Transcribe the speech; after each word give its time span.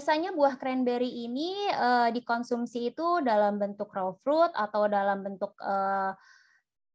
biasanya 0.00 0.32
buah 0.32 0.56
cranberry 0.56 1.28
ini 1.28 1.52
uh, 1.76 2.08
dikonsumsi 2.08 2.88
itu 2.88 3.20
dalam 3.20 3.60
bentuk 3.60 3.92
raw 3.92 4.08
fruit 4.24 4.48
atau 4.56 4.88
dalam 4.88 5.20
bentuk 5.20 5.52
uh, 5.60 6.16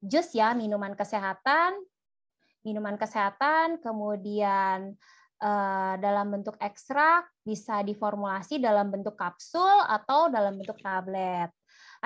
jus 0.01 0.33
ya, 0.33 0.57
minuman 0.57 0.97
kesehatan, 0.97 1.77
minuman 2.65 2.97
kesehatan, 2.97 3.77
kemudian 3.85 4.97
uh, 5.38 5.93
dalam 6.02 6.33
bentuk 6.33 6.57
ekstrak, 6.57 7.29
bisa 7.45 7.85
diformulasi 7.85 8.57
dalam 8.57 8.89
bentuk 8.89 9.13
kapsul 9.13 9.85
atau 9.85 10.25
dalam 10.33 10.57
bentuk 10.57 10.81
tablet. 10.81 11.53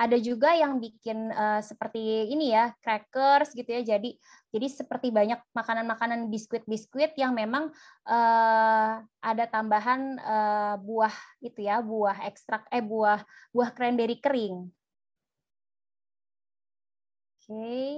Ada 0.00 0.16
juga 0.16 0.56
yang 0.56 0.80
bikin 0.80 1.28
uh, 1.28 1.60
seperti 1.60 2.32
ini 2.32 2.56
ya, 2.56 2.72
crackers 2.80 3.52
gitu 3.52 3.68
ya. 3.68 3.84
Jadi 3.84 4.16
jadi 4.48 4.66
seperti 4.72 5.12
banyak 5.12 5.36
makanan-makanan 5.52 6.32
biskuit-biskuit 6.32 7.12
yang 7.20 7.36
memang 7.36 7.68
uh, 8.08 9.04
ada 9.20 9.44
tambahan 9.52 10.16
uh, 10.16 10.80
buah 10.80 11.12
itu 11.44 11.68
ya, 11.68 11.84
buah 11.84 12.24
ekstrak 12.32 12.64
eh 12.72 12.80
buah 12.80 13.20
buah 13.52 13.70
cranberry 13.76 14.16
kering. 14.16 14.72
Oke. 17.36 17.44
Okay. 17.44 17.92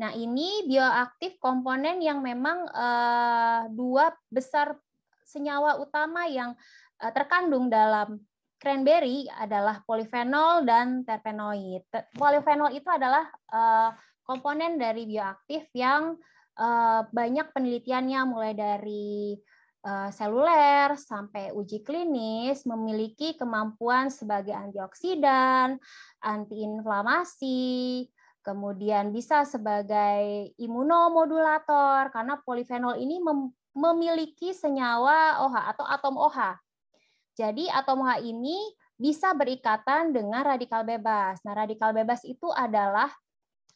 Nah, 0.00 0.12
ini 0.16 0.64
bioaktif 0.64 1.36
komponen 1.40 2.00
yang 2.00 2.24
memang 2.24 2.68
uh, 2.72 3.68
dua 3.68 4.16
besar 4.32 4.80
senyawa 5.28 5.76
utama 5.76 6.24
yang 6.24 6.56
terkandung 6.96 7.68
dalam 7.68 8.16
cranberry 8.56 9.28
adalah 9.36 9.84
polifenol 9.84 10.64
dan 10.64 11.04
terpenoid. 11.04 11.84
Polifenol 12.16 12.72
itu 12.72 12.88
adalah 12.88 13.28
uh, 13.52 13.90
komponen 14.24 14.80
dari 14.80 15.06
bioaktif 15.06 15.68
yang 15.76 16.16
uh, 16.58 17.06
banyak 17.12 17.52
penelitiannya 17.52 18.20
mulai 18.26 18.52
dari 18.56 19.36
uh, 19.86 20.10
seluler 20.10 20.96
sampai 20.98 21.54
uji 21.54 21.84
klinis 21.84 22.66
memiliki 22.66 23.38
kemampuan 23.38 24.10
sebagai 24.10 24.56
antioksidan, 24.56 25.78
antiinflamasi, 26.24 28.08
kemudian 28.42 29.14
bisa 29.14 29.46
sebagai 29.46 30.54
imunomodulator 30.58 32.10
karena 32.14 32.38
polifenol 32.42 32.98
ini 32.98 33.18
memiliki 33.76 34.54
senyawa 34.54 35.44
OH 35.44 35.54
atau 35.74 35.84
atom 35.86 36.14
OH 36.16 36.65
jadi 37.36 37.68
atom 37.68 38.00
H 38.00 38.24
ini 38.24 38.56
bisa 38.96 39.36
berikatan 39.36 40.16
dengan 40.16 40.40
radikal 40.40 40.80
bebas. 40.88 41.44
Nah, 41.44 41.52
radikal 41.52 41.92
bebas 41.92 42.24
itu 42.24 42.48
adalah 42.48 43.12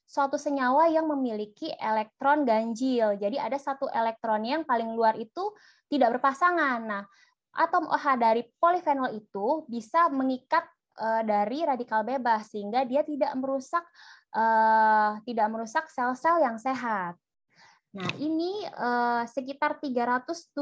suatu 0.09 0.41
senyawa 0.41 0.89
yang 0.89 1.07
memiliki 1.07 1.69
elektron 1.77 2.49
ganjil. 2.49 3.21
Jadi 3.21 3.37
ada 3.37 3.61
satu 3.61 3.87
elektron 3.93 4.43
yang 4.43 4.65
paling 4.65 4.97
luar 4.97 5.15
itu 5.21 5.53
tidak 5.93 6.19
berpasangan. 6.19 6.81
Nah, 6.83 7.05
atom 7.53 7.85
OH 7.87 8.17
dari 8.17 8.43
polifenol 8.57 9.13
itu 9.13 9.69
bisa 9.69 10.09
mengikat 10.09 10.65
eh, 10.97 11.23
dari 11.29 11.61
radikal 11.63 12.01
bebas 12.01 12.49
sehingga 12.49 12.89
dia 12.89 13.05
tidak 13.05 13.37
merusak 13.37 13.85
eh, 14.35 15.11
tidak 15.29 15.47
merusak 15.53 15.85
sel-sel 15.93 16.41
yang 16.41 16.57
sehat. 16.57 17.15
Nah, 17.91 18.07
ini 18.23 18.63
eh, 18.63 19.25
sekitar 19.27 19.83
373 19.83 20.55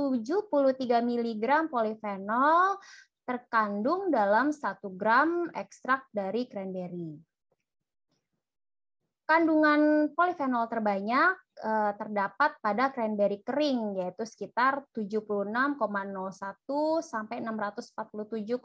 mg 1.05 1.45
polifenol 1.69 2.81
terkandung 3.29 4.09
dalam 4.09 4.49
1 4.49 4.81
gram 4.97 5.53
ekstrak 5.53 6.09
dari 6.09 6.49
cranberry. 6.49 7.21
Kandungan 9.29 10.09
polifenol 10.17 10.73
terbanyak 10.73 11.37
eh, 11.61 11.93
terdapat 12.01 12.57
pada 12.65 12.89
cranberry 12.97 13.45
kering, 13.45 14.01
yaitu 14.01 14.25
sekitar 14.25 14.89
76,01 14.97 15.77
sampai 17.05 17.45
647,99 17.45 18.57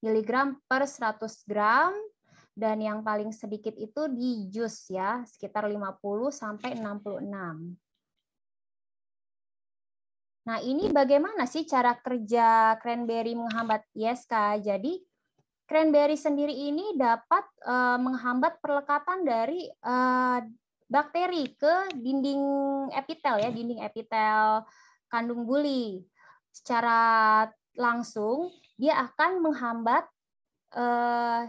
mg 0.00 0.30
per 0.64 0.82
100 0.88 1.44
gram 1.44 1.92
dan 2.58 2.82
yang 2.82 3.06
paling 3.06 3.30
sedikit 3.30 3.78
itu 3.78 4.10
di 4.10 4.50
jus 4.50 4.90
ya, 4.90 5.22
sekitar 5.22 5.70
50 5.70 6.02
sampai 6.34 6.74
66. 6.74 7.22
Nah, 10.42 10.58
ini 10.66 10.90
bagaimana 10.90 11.46
sih 11.46 11.62
cara 11.62 11.94
kerja 11.94 12.74
cranberry 12.82 13.38
menghambat 13.38 13.86
ISK? 13.94 14.64
Jadi, 14.66 14.98
cranberry 15.70 16.18
sendiri 16.18 16.50
ini 16.50 16.98
dapat 16.98 17.46
uh, 17.62 18.00
menghambat 18.02 18.58
perlekatan 18.58 19.22
dari 19.22 19.70
uh, 19.86 20.42
bakteri 20.90 21.54
ke 21.54 21.94
dinding 21.94 22.42
epitel 22.90 23.38
ya, 23.38 23.54
dinding 23.54 23.86
epitel 23.86 24.66
kandung 25.06 25.46
buli. 25.46 26.02
Secara 26.50 27.44
langsung 27.78 28.50
dia 28.74 28.98
akan 29.04 29.46
menghambat 29.46 30.10
uh, 30.74 31.46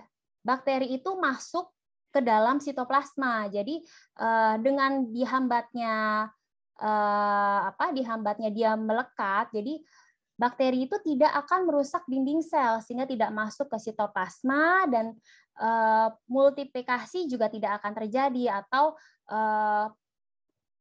bakteri 0.50 0.98
itu 0.98 1.14
masuk 1.14 1.70
ke 2.10 2.20
dalam 2.26 2.58
sitoplasma. 2.58 3.46
Jadi 3.54 3.86
eh, 4.18 4.56
dengan 4.66 5.06
dihambatnya 5.14 6.26
eh, 6.82 7.60
apa 7.70 7.94
dihambatnya 7.94 8.50
dia 8.50 8.74
melekat, 8.74 9.54
jadi 9.54 9.78
bakteri 10.40 10.90
itu 10.90 10.98
tidak 11.06 11.30
akan 11.46 11.70
merusak 11.70 12.02
dinding 12.10 12.42
sel 12.42 12.82
sehingga 12.82 13.06
tidak 13.06 13.30
masuk 13.30 13.70
ke 13.70 13.78
sitoplasma 13.78 14.90
dan 14.90 15.14
eh, 15.62 16.10
multiplikasi 16.26 17.30
juga 17.30 17.46
tidak 17.54 17.78
akan 17.82 17.94
terjadi 17.94 18.66
atau 18.66 18.98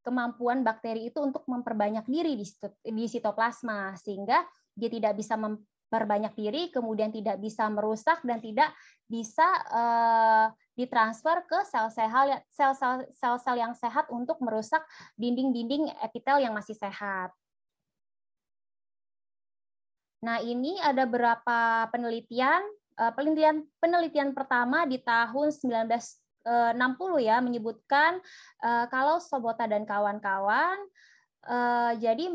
kemampuan 0.01 0.65
bakteri 0.65 1.13
itu 1.13 1.21
untuk 1.21 1.45
memperbanyak 1.45 2.01
diri 2.09 2.33
di 2.81 3.05
sitoplasma 3.05 3.93
sehingga 3.93 4.41
dia 4.73 4.89
tidak 4.89 5.21
bisa 5.21 5.37
memperbanyak 5.89 6.37
diri 6.37 6.69
kemudian 6.69 7.09
tidak 7.09 7.41
bisa 7.41 7.65
merusak 7.65 8.21
dan 8.21 8.37
tidak 8.37 8.69
bisa 9.09 9.49
uh, 9.73 10.45
ditransfer 10.77 11.41
ke 11.49 11.65
sel-sel 11.65 12.37
sel-sel 13.17 13.55
yang 13.57 13.73
sehat 13.73 14.05
untuk 14.13 14.37
merusak 14.45 14.85
dinding-dinding 15.17 15.89
epitel 16.05 16.37
yang 16.37 16.53
masih 16.53 16.77
sehat. 16.77 17.33
Nah, 20.21 20.37
ini 20.45 20.77
ada 20.77 21.09
beberapa 21.09 21.89
penelitian. 21.89 22.61
Uh, 22.93 23.09
penelitian 23.17 23.65
penelitian 23.81 24.29
pertama 24.37 24.85
di 24.85 25.01
tahun 25.01 25.49
1960 25.49 25.89
eh, 26.45 27.31
ya 27.31 27.39
menyebutkan 27.41 28.19
kalau 28.91 29.23
Sobota 29.23 29.63
dan 29.71 29.87
kawan-kawan 29.87 30.83
jadi 31.95 32.27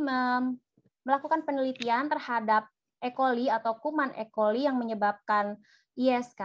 melakukan 1.04 1.44
penelitian 1.44 2.09
terhadap 2.09 2.64
E. 3.04 3.12
coli 3.12 3.53
atau 3.53 3.76
kuman 3.76 4.16
E. 4.16 4.32
coli 4.32 4.65
yang 4.65 4.81
menyebabkan 4.81 5.60
ISK 5.94 6.42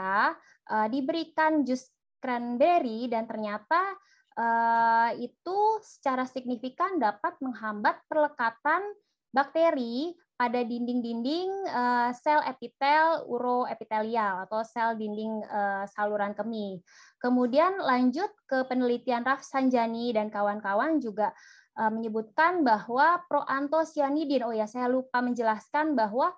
uh, 0.70 0.88
diberikan 0.92 1.66
jus 1.66 1.90
cranberry 2.20 3.08
dan 3.08 3.26
ternyata 3.26 3.96
uh, 4.36 5.10
itu 5.16 5.60
secara 5.82 6.28
signifikan 6.28 7.00
dapat 7.00 7.40
menghambat 7.40 8.04
perlekatan 8.12 8.84
bakteri 9.32 10.14
pada 10.36 10.64
dinding-dinding 10.64 11.52
uh, 11.70 12.10
sel 12.16 12.44
epitel 12.48 13.24
uroepitelial 13.28 14.48
atau 14.48 14.64
sel 14.64 14.96
dinding 14.96 15.44
saluran 15.92 16.32
kemih. 16.32 16.80
Kemudian 17.20 17.78
lanjut 17.84 18.32
ke 18.48 18.64
penelitian 18.66 19.28
Raf 19.28 19.44
Sanjani 19.44 20.16
dan 20.16 20.32
kawan-kawan 20.32 21.04
juga 21.04 21.36
menyebutkan 21.80 22.68
bahwa 22.68 23.24
proantosianidin, 23.32 24.44
oh 24.44 24.52
ya 24.52 24.68
saya 24.68 24.92
lupa 24.92 25.24
menjelaskan 25.24 25.96
bahwa 25.96 26.36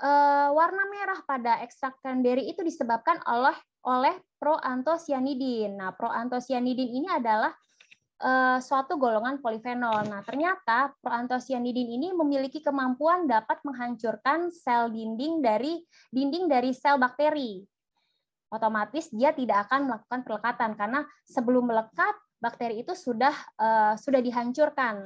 uh, 0.00 0.48
warna 0.50 0.84
merah 0.90 1.20
pada 1.22 1.62
ekstrak 1.62 2.00
cranberry 2.02 2.50
itu 2.50 2.64
disebabkan 2.64 3.20
oleh 3.28 3.54
oleh 3.84 4.16
proantosianidin. 4.40 5.76
Nah, 5.76 5.92
proantosianidin 5.92 6.90
ini 7.04 7.08
adalah 7.12 7.52
uh, 8.24 8.58
suatu 8.58 8.96
golongan 8.96 9.44
polifenol. 9.44 10.08
Nah, 10.08 10.24
ternyata 10.24 10.96
proantosianidin 11.04 12.00
ini 12.00 12.08
memiliki 12.16 12.64
kemampuan 12.64 13.28
dapat 13.28 13.60
menghancurkan 13.62 14.48
sel 14.48 14.88
dinding 14.88 15.44
dari 15.44 15.84
dinding 16.08 16.48
dari 16.48 16.72
sel 16.72 16.96
bakteri. 16.96 17.60
Otomatis 18.48 19.10
dia 19.10 19.34
tidak 19.34 19.68
akan 19.68 19.90
melakukan 19.90 20.20
pelekatan 20.22 20.70
karena 20.78 21.00
sebelum 21.26 21.68
melekat 21.68 22.14
bakteri 22.38 22.84
itu 22.84 22.94
sudah 22.94 23.34
uh, 23.58 23.98
sudah 23.98 24.20
dihancurkan 24.20 25.02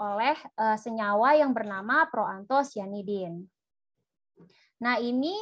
oleh 0.00 0.36
uh, 0.58 0.76
senyawa 0.76 1.38
yang 1.38 1.50
bernama 1.54 2.06
proantosianidin. 2.12 3.46
Nah, 4.80 4.96
ini 4.96 5.36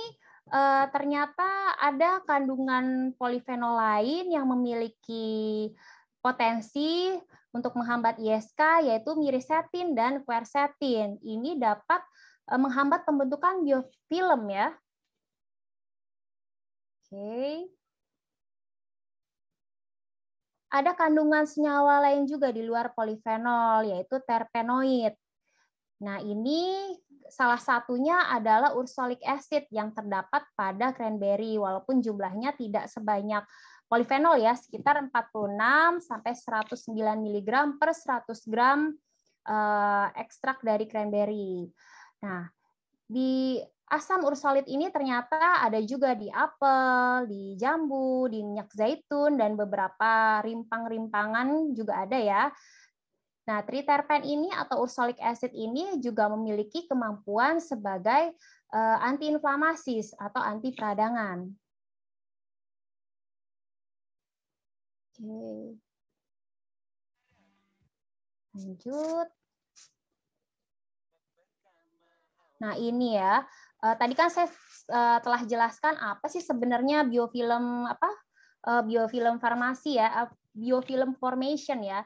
uh, 0.50 0.90
ternyata 0.90 1.78
ada 1.78 2.22
kandungan 2.26 3.14
polifenol 3.14 3.78
lain 3.78 4.34
yang 4.34 4.50
memiliki 4.50 5.70
potensi 6.18 7.14
untuk 7.54 7.78
menghambat 7.78 8.18
ISK 8.18 8.90
yaitu 8.90 9.14
mirisetin 9.14 9.94
dan 9.94 10.26
quercetin. 10.26 11.22
Ini 11.22 11.56
dapat 11.56 12.02
uh, 12.50 12.58
menghambat 12.58 13.06
pembentukan 13.06 13.62
biofilm 13.62 14.42
ya. 14.50 14.74
Oke. 17.08 17.72
Ada 20.68 20.92
kandungan 20.92 21.48
senyawa 21.48 22.04
lain 22.04 22.28
juga 22.28 22.52
di 22.52 22.60
luar 22.60 22.92
polifenol 22.92 23.88
yaitu 23.88 24.20
terpenoid. 24.20 25.16
Nah, 26.04 26.20
ini 26.20 26.92
salah 27.28 27.60
satunya 27.60 28.16
adalah 28.32 28.74
ursolic 28.74 29.20
acid 29.24 29.68
yang 29.72 29.92
terdapat 29.92 30.44
pada 30.56 30.92
cranberry 30.92 31.56
walaupun 31.60 32.00
jumlahnya 32.00 32.56
tidak 32.56 32.88
sebanyak 32.88 33.44
polifenol 33.88 34.36
ya, 34.36 34.52
sekitar 34.52 35.00
46 35.08 36.04
sampai 36.04 36.32
109 36.36 36.92
mg 37.24 37.50
per 37.80 37.90
100 37.96 38.52
gram 38.52 38.92
eh, 39.48 40.06
ekstrak 40.20 40.60
dari 40.60 40.84
cranberry. 40.84 41.64
Nah, 42.20 42.44
di 43.08 43.56
asam 43.88 44.20
ursolit 44.28 44.68
ini 44.68 44.92
ternyata 44.92 45.64
ada 45.64 45.80
juga 45.80 46.12
di 46.12 46.28
apel, 46.28 47.24
di 47.24 47.56
jambu, 47.56 48.28
di 48.28 48.44
minyak 48.44 48.68
zaitun, 48.76 49.40
dan 49.40 49.56
beberapa 49.56 50.44
rimpang-rimpangan 50.44 51.72
juga 51.72 52.04
ada 52.04 52.18
ya. 52.20 52.42
Nah, 53.48 53.64
triterpen 53.64 54.28
ini 54.28 54.52
atau 54.52 54.84
ursolic 54.84 55.16
acid 55.24 55.56
ini 55.56 55.96
juga 56.04 56.28
memiliki 56.28 56.84
kemampuan 56.84 57.56
sebagai 57.64 58.36
uh, 58.76 58.98
antiinflamasi 59.08 60.20
atau 60.20 60.44
anti 60.44 60.76
peradangan. 60.76 61.48
Oke. 65.16 65.80
Lanjut. 68.52 69.28
Nah, 72.60 72.76
ini 72.76 73.16
ya. 73.16 73.48
Uh, 73.80 73.96
tadi 73.96 74.12
kan 74.12 74.28
saya 74.28 74.52
uh, 74.92 75.24
telah 75.24 75.48
jelaskan 75.48 75.96
apa 75.96 76.28
sih 76.28 76.44
sebenarnya 76.44 77.08
biofilm 77.08 77.88
apa? 77.88 78.12
Biofilm 78.84 79.40
farmasi 79.40 79.96
ya, 79.96 80.28
biofilm 80.52 81.16
formation 81.16 81.80
ya. 81.80 82.04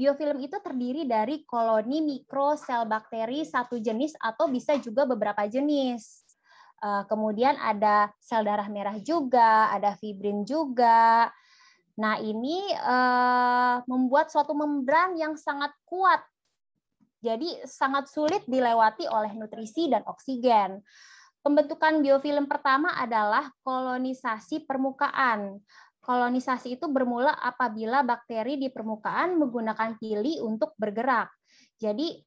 Biofilm 0.00 0.40
itu 0.40 0.56
terdiri 0.64 1.04
dari 1.04 1.44
koloni 1.44 2.00
mikrosel 2.00 2.88
bakteri 2.88 3.44
satu 3.44 3.76
jenis 3.76 4.16
atau 4.16 4.48
bisa 4.48 4.80
juga 4.80 5.04
beberapa 5.04 5.44
jenis. 5.44 6.24
Kemudian 6.80 7.60
ada 7.60 8.08
sel 8.16 8.48
darah 8.48 8.64
merah 8.72 8.96
juga, 8.96 9.68
ada 9.68 9.92
fibrin 10.00 10.48
juga. 10.48 11.28
Nah, 12.00 12.16
ini 12.16 12.72
membuat 13.84 14.32
suatu 14.32 14.56
membran 14.56 15.20
yang 15.20 15.36
sangat 15.36 15.76
kuat 15.84 16.24
jadi 17.20 17.68
sangat 17.68 18.08
sulit 18.08 18.40
dilewati 18.48 19.04
oleh 19.04 19.36
nutrisi 19.36 19.92
dan 19.92 20.00
oksigen. 20.08 20.80
Pembentukan 21.44 22.00
biofilm 22.00 22.48
pertama 22.48 22.96
adalah 22.96 23.52
kolonisasi 23.60 24.64
permukaan. 24.64 25.60
Kolonisasi 26.10 26.74
itu 26.74 26.90
bermula 26.90 27.38
apabila 27.38 28.02
bakteri 28.02 28.58
di 28.58 28.66
permukaan 28.66 29.38
menggunakan 29.38 29.94
pili 29.94 30.42
untuk 30.42 30.74
bergerak. 30.74 31.30
Jadi 31.78 32.18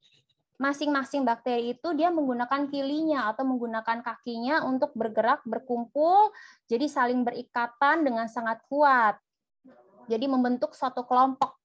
masing-masing 0.55 1.27
bakteri 1.27 1.75
itu 1.75 1.91
dia 1.91 2.07
menggunakan 2.07 2.71
pilinya 2.71 3.27
atau 3.27 3.43
menggunakan 3.43 3.99
kakinya 3.99 4.63
untuk 4.63 4.95
bergerak, 4.95 5.43
berkumpul, 5.43 6.31
jadi 6.71 6.87
saling 6.87 7.27
berikatan 7.27 8.07
dengan 8.07 8.31
sangat 8.31 8.63
kuat. 8.71 9.19
Jadi 10.07 10.31
membentuk 10.31 10.71
suatu 10.79 11.03
kelompok 11.03 11.59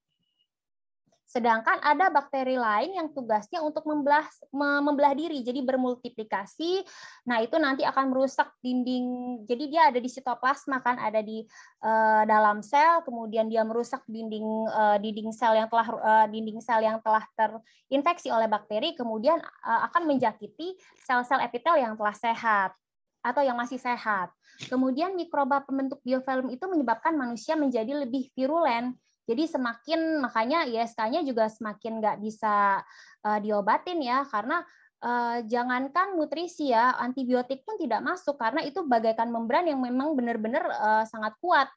Sedangkan 1.28 1.76
ada 1.84 2.08
bakteri 2.08 2.56
lain 2.56 2.96
yang 2.96 3.12
tugasnya 3.12 3.60
untuk 3.60 3.84
membelah 3.84 4.24
membelah 4.56 5.12
diri, 5.12 5.44
jadi 5.44 5.60
bermultiplikasi. 5.60 6.80
Nah, 7.28 7.44
itu 7.44 7.60
nanti 7.60 7.84
akan 7.84 8.08
merusak 8.08 8.48
dinding. 8.64 9.38
Jadi 9.44 9.64
dia 9.68 9.92
ada 9.92 10.00
di 10.00 10.08
sitoplasma 10.08 10.80
kan, 10.80 10.96
ada 10.96 11.20
di 11.20 11.44
uh, 11.84 12.24
dalam 12.24 12.64
sel, 12.64 13.04
kemudian 13.04 13.52
dia 13.52 13.60
merusak 13.60 14.00
dinding 14.08 14.72
uh, 14.72 14.96
dinding 14.96 15.28
sel 15.36 15.52
yang 15.52 15.68
telah 15.68 15.86
uh, 16.00 16.26
dinding 16.32 16.64
sel 16.64 16.80
yang 16.80 16.96
telah 17.04 17.20
terinfeksi 17.36 18.32
oleh 18.32 18.48
bakteri, 18.48 18.96
kemudian 18.96 19.36
uh, 19.68 19.84
akan 19.92 20.08
menjakiti 20.08 20.80
sel-sel 21.04 21.44
epitel 21.44 21.76
yang 21.76 21.92
telah 21.92 22.16
sehat 22.16 22.72
atau 23.20 23.44
yang 23.44 23.60
masih 23.60 23.76
sehat. 23.76 24.32
Kemudian 24.72 25.12
mikroba 25.12 25.60
pembentuk 25.60 26.00
biofilm 26.00 26.48
itu 26.48 26.64
menyebabkan 26.64 27.12
manusia 27.12 27.52
menjadi 27.52 28.00
lebih 28.00 28.32
virulen 28.32 28.96
jadi 29.28 29.44
semakin 29.44 30.24
makanya 30.24 30.64
ISK-nya 30.64 31.20
juga 31.20 31.52
semakin 31.52 32.00
nggak 32.00 32.16
bisa 32.24 32.80
uh, 33.28 33.38
diobatin 33.44 34.00
ya 34.00 34.24
karena 34.24 34.64
uh, 35.04 35.44
jangankan 35.44 36.16
nutrisi 36.16 36.72
ya 36.72 36.96
antibiotik 36.96 37.60
pun 37.68 37.76
tidak 37.76 38.00
masuk 38.00 38.40
karena 38.40 38.64
itu 38.64 38.80
bagaikan 38.88 39.28
membran 39.28 39.68
yang 39.68 39.84
memang 39.84 40.16
benar-benar 40.16 40.64
uh, 40.72 41.04
sangat 41.04 41.36
kuat 41.44 41.68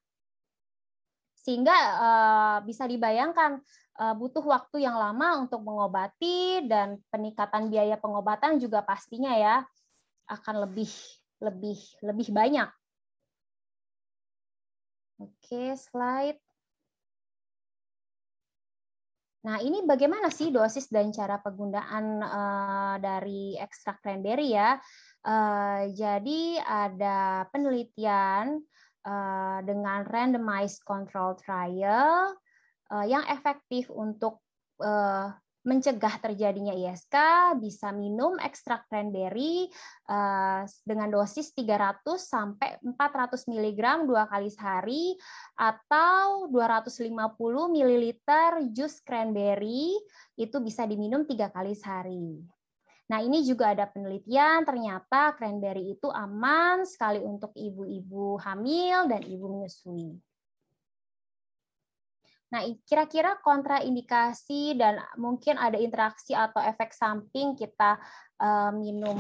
sehingga 1.35 1.75
uh, 1.75 2.57
bisa 2.63 2.87
dibayangkan 2.87 3.59
uh, 3.99 4.13
butuh 4.15 4.45
waktu 4.45 4.87
yang 4.87 4.95
lama 4.95 5.43
untuk 5.43 5.59
mengobati 5.59 6.63
dan 6.69 7.01
peningkatan 7.11 7.67
biaya 7.67 7.99
pengobatan 7.99 8.61
juga 8.61 8.85
pastinya 8.85 9.33
ya 9.35 9.65
akan 10.29 10.69
lebih 10.69 10.91
lebih 11.41 11.81
lebih 12.05 12.29
banyak. 12.29 12.69
Oke, 15.21 15.77
slide. 15.77 16.50
Nah, 19.41 19.57
ini 19.57 19.81
bagaimana 19.81 20.29
sih 20.29 20.53
dosis 20.53 20.85
dan 20.93 21.09
cara 21.09 21.41
penggunaan 21.41 22.21
uh, 22.21 22.95
dari 23.01 23.57
ekstrak 23.57 23.97
cranberry 24.05 24.53
ya? 24.53 24.77
Uh, 25.25 25.89
jadi 25.97 26.61
ada 26.61 27.49
penelitian 27.49 28.61
uh, 29.01 29.59
dengan 29.65 30.05
randomized 30.05 30.85
control 30.85 31.33
trial 31.41 32.37
uh, 32.93 33.05
yang 33.05 33.25
efektif 33.33 33.89
untuk 33.89 34.45
uh, 34.77 35.33
mencegah 35.61 36.17
terjadinya 36.17 36.73
ISK 36.73 37.15
bisa 37.61 37.93
minum 37.93 38.41
ekstrak 38.41 38.89
cranberry 38.89 39.69
uh, 40.09 40.65
dengan 40.81 41.13
dosis 41.13 41.53
300 41.53 42.01
sampai 42.17 42.81
400 42.81 43.45
mg 43.45 43.81
dua 44.09 44.25
kali 44.25 44.49
sehari 44.49 45.13
atau 45.53 46.49
250 46.49 47.13
ml 47.77 48.05
jus 48.73 48.97
cranberry 49.05 49.93
itu 50.33 50.57
bisa 50.65 50.89
diminum 50.89 51.29
tiga 51.29 51.53
kali 51.53 51.77
sehari. 51.77 52.41
Nah, 53.11 53.19
ini 53.19 53.43
juga 53.43 53.75
ada 53.75 53.91
penelitian 53.91 54.63
ternyata 54.63 55.35
cranberry 55.35 55.99
itu 55.99 56.07
aman 56.07 56.87
sekali 56.87 57.19
untuk 57.19 57.51
ibu-ibu 57.53 58.39
hamil 58.39 59.11
dan 59.11 59.21
ibu 59.27 59.45
menyusui. 59.51 60.15
Nah, 62.51 62.67
kira-kira 62.83 63.39
kontraindikasi 63.39 64.75
dan 64.75 64.99
mungkin 65.15 65.55
ada 65.55 65.79
interaksi 65.79 66.35
atau 66.35 66.59
efek 66.59 66.91
samping 66.91 67.55
kita 67.55 67.95
uh, 68.43 68.71
minum 68.75 69.19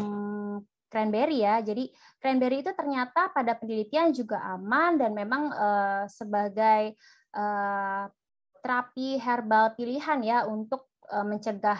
cranberry 0.91 1.47
ya. 1.47 1.63
Jadi 1.63 1.87
cranberry 2.19 2.59
itu 2.59 2.75
ternyata 2.75 3.31
pada 3.31 3.55
penelitian 3.55 4.11
juga 4.11 4.43
aman 4.43 4.99
dan 4.99 5.15
memang 5.15 5.47
uh, 5.47 6.03
sebagai 6.11 6.99
uh, 7.31 8.11
terapi 8.59 9.17
herbal 9.17 9.73
pilihan 9.73 10.21
ya 10.21 10.45
untuk 10.45 10.85
mencegah 11.11 11.75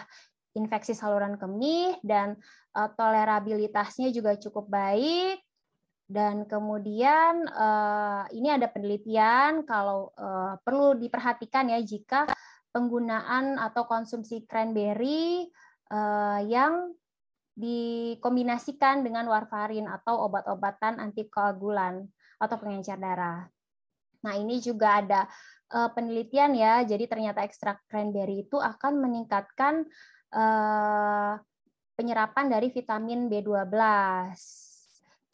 infeksi 0.52 0.92
saluran 0.92 1.40
kemih 1.40 1.96
dan 2.04 2.36
tolerabilitasnya 2.74 4.12
juga 4.12 4.36
cukup 4.36 4.68
baik 4.68 5.40
dan 6.12 6.44
kemudian 6.44 7.48
uh, 7.48 8.28
ini 8.36 8.52
ada 8.52 8.68
penelitian 8.68 9.64
kalau 9.64 10.12
uh, 10.20 10.60
perlu 10.60 10.92
diperhatikan 11.00 11.72
ya 11.72 11.80
jika 11.80 12.28
penggunaan 12.68 13.56
atau 13.56 13.88
konsumsi 13.88 14.44
cranberry 14.44 15.48
uh, 15.88 16.40
yang 16.44 16.92
dikombinasikan 17.56 19.00
dengan 19.00 19.24
warfarin 19.28 19.88
atau 19.88 20.28
obat-obatan 20.28 21.00
antikoagulan 21.00 22.04
atau 22.36 22.56
pengencer 22.60 23.00
darah. 23.00 23.48
Nah, 24.24 24.34
ini 24.36 24.60
juga 24.60 25.00
ada 25.00 25.28
uh, 25.72 25.92
penelitian 25.92 26.56
ya. 26.56 26.84
Jadi 26.84 27.08
ternyata 27.08 27.44
ekstrak 27.44 27.84
cranberry 27.88 28.48
itu 28.48 28.56
akan 28.56 29.00
meningkatkan 29.00 29.84
uh, 30.32 31.36
penyerapan 31.96 32.48
dari 32.48 32.72
vitamin 32.72 33.28
B12 33.28 33.68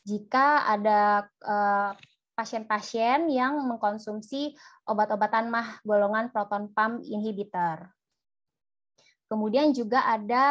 jika 0.09 0.65
ada 0.65 1.29
eh, 1.45 1.93
pasien-pasien 2.33 3.29
yang 3.29 3.61
mengkonsumsi 3.69 4.57
obat-obatan 4.89 5.53
mah 5.53 5.85
golongan 5.85 6.33
proton 6.33 6.73
pump 6.73 7.05
inhibitor. 7.05 7.93
Kemudian 9.29 9.77
juga 9.77 10.09
ada 10.09 10.47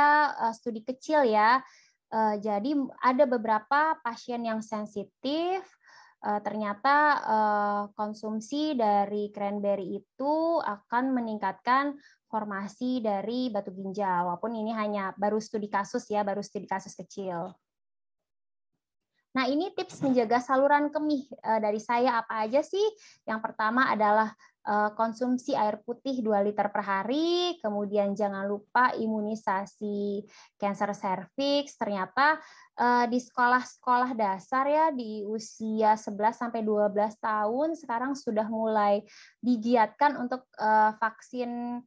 eh, 0.46 0.54
studi 0.54 0.86
kecil 0.86 1.26
ya. 1.26 1.58
Eh, 2.14 2.36
jadi 2.38 2.78
ada 3.02 3.26
beberapa 3.26 3.98
pasien 4.06 4.46
yang 4.46 4.62
sensitif 4.62 5.66
ternyata 6.18 7.22
konsumsi 7.94 8.74
dari 8.74 9.30
cranberry 9.30 10.02
itu 10.02 10.58
akan 10.66 11.14
meningkatkan 11.14 11.94
formasi 12.26 13.06
dari 13.06 13.54
batu 13.54 13.70
ginjal 13.70 14.26
walaupun 14.26 14.58
ini 14.58 14.74
hanya 14.74 15.14
baru 15.14 15.38
studi 15.38 15.70
kasus 15.70 16.10
ya, 16.10 16.26
baru 16.26 16.42
studi 16.42 16.66
kasus 16.66 16.98
kecil. 16.98 17.54
Nah, 19.36 19.46
ini 19.50 19.70
tips 19.76 20.00
menjaga 20.06 20.40
saluran 20.40 20.94
kemih 20.94 21.28
dari 21.42 21.82
saya 21.82 22.24
apa 22.24 22.48
aja 22.48 22.64
sih? 22.64 22.86
Yang 23.28 23.40
pertama 23.44 23.92
adalah 23.92 24.32
konsumsi 25.00 25.56
air 25.56 25.80
putih 25.80 26.20
2 26.20 26.44
liter 26.44 26.68
per 26.68 26.84
hari, 26.84 27.56
kemudian 27.64 28.12
jangan 28.12 28.44
lupa 28.44 28.92
imunisasi 29.00 30.28
kanker 30.60 30.92
serviks. 30.92 31.80
Ternyata 31.80 32.36
di 33.08 33.16
sekolah-sekolah 33.16 34.12
dasar 34.12 34.68
ya 34.68 34.86
di 34.92 35.24
usia 35.24 35.96
11 35.96 36.36
sampai 36.36 36.68
12 36.68 37.16
tahun 37.16 37.80
sekarang 37.80 38.12
sudah 38.18 38.52
mulai 38.52 39.08
digiatkan 39.40 40.20
untuk 40.20 40.44
vaksin 41.00 41.80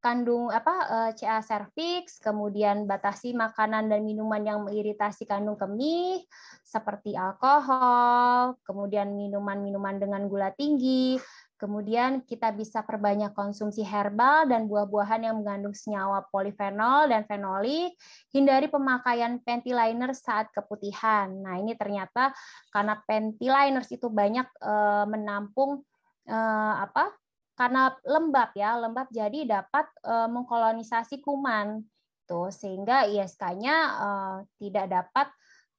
kandung 0.00 0.52
apa 0.52 0.74
eh, 0.86 1.10
CA 1.18 1.42
cervix, 1.42 2.22
kemudian 2.22 2.86
batasi 2.86 3.34
makanan 3.34 3.90
dan 3.90 4.06
minuman 4.06 4.42
yang 4.44 4.62
mengiritasi 4.62 5.26
kandung 5.26 5.58
kemih 5.58 6.22
seperti 6.62 7.18
alkohol, 7.18 8.54
kemudian 8.62 9.14
minuman-minuman 9.16 9.96
dengan 9.98 10.22
gula 10.30 10.54
tinggi, 10.54 11.18
kemudian 11.56 12.22
kita 12.22 12.52
bisa 12.52 12.84
perbanyak 12.84 13.32
konsumsi 13.32 13.80
herbal 13.82 14.44
dan 14.46 14.68
buah-buahan 14.68 15.26
yang 15.26 15.40
mengandung 15.40 15.72
senyawa 15.72 16.22
polifenol 16.28 17.08
dan 17.08 17.24
fenolik, 17.24 17.96
hindari 18.30 18.68
pemakaian 18.68 19.40
panty 19.40 19.72
liner 19.72 20.12
saat 20.12 20.52
keputihan. 20.52 21.32
Nah, 21.32 21.56
ini 21.56 21.72
ternyata 21.74 22.30
karena 22.70 23.00
panty 23.02 23.48
liners 23.48 23.88
itu 23.90 24.06
banyak 24.12 24.46
eh, 24.46 25.04
menampung 25.08 25.82
eh, 26.28 26.74
apa 26.84 27.25
karena 27.56 27.96
lembab 28.04 28.52
ya, 28.52 28.76
lembab 28.76 29.08
jadi 29.08 29.48
dapat 29.48 29.88
uh, 30.04 30.28
mengkolonisasi 30.28 31.24
kuman 31.24 31.80
tuh 32.28 32.52
sehingga 32.52 33.08
ISK-nya 33.08 33.76
uh, 33.96 34.36
tidak 34.60 34.86
dapat 34.92 35.26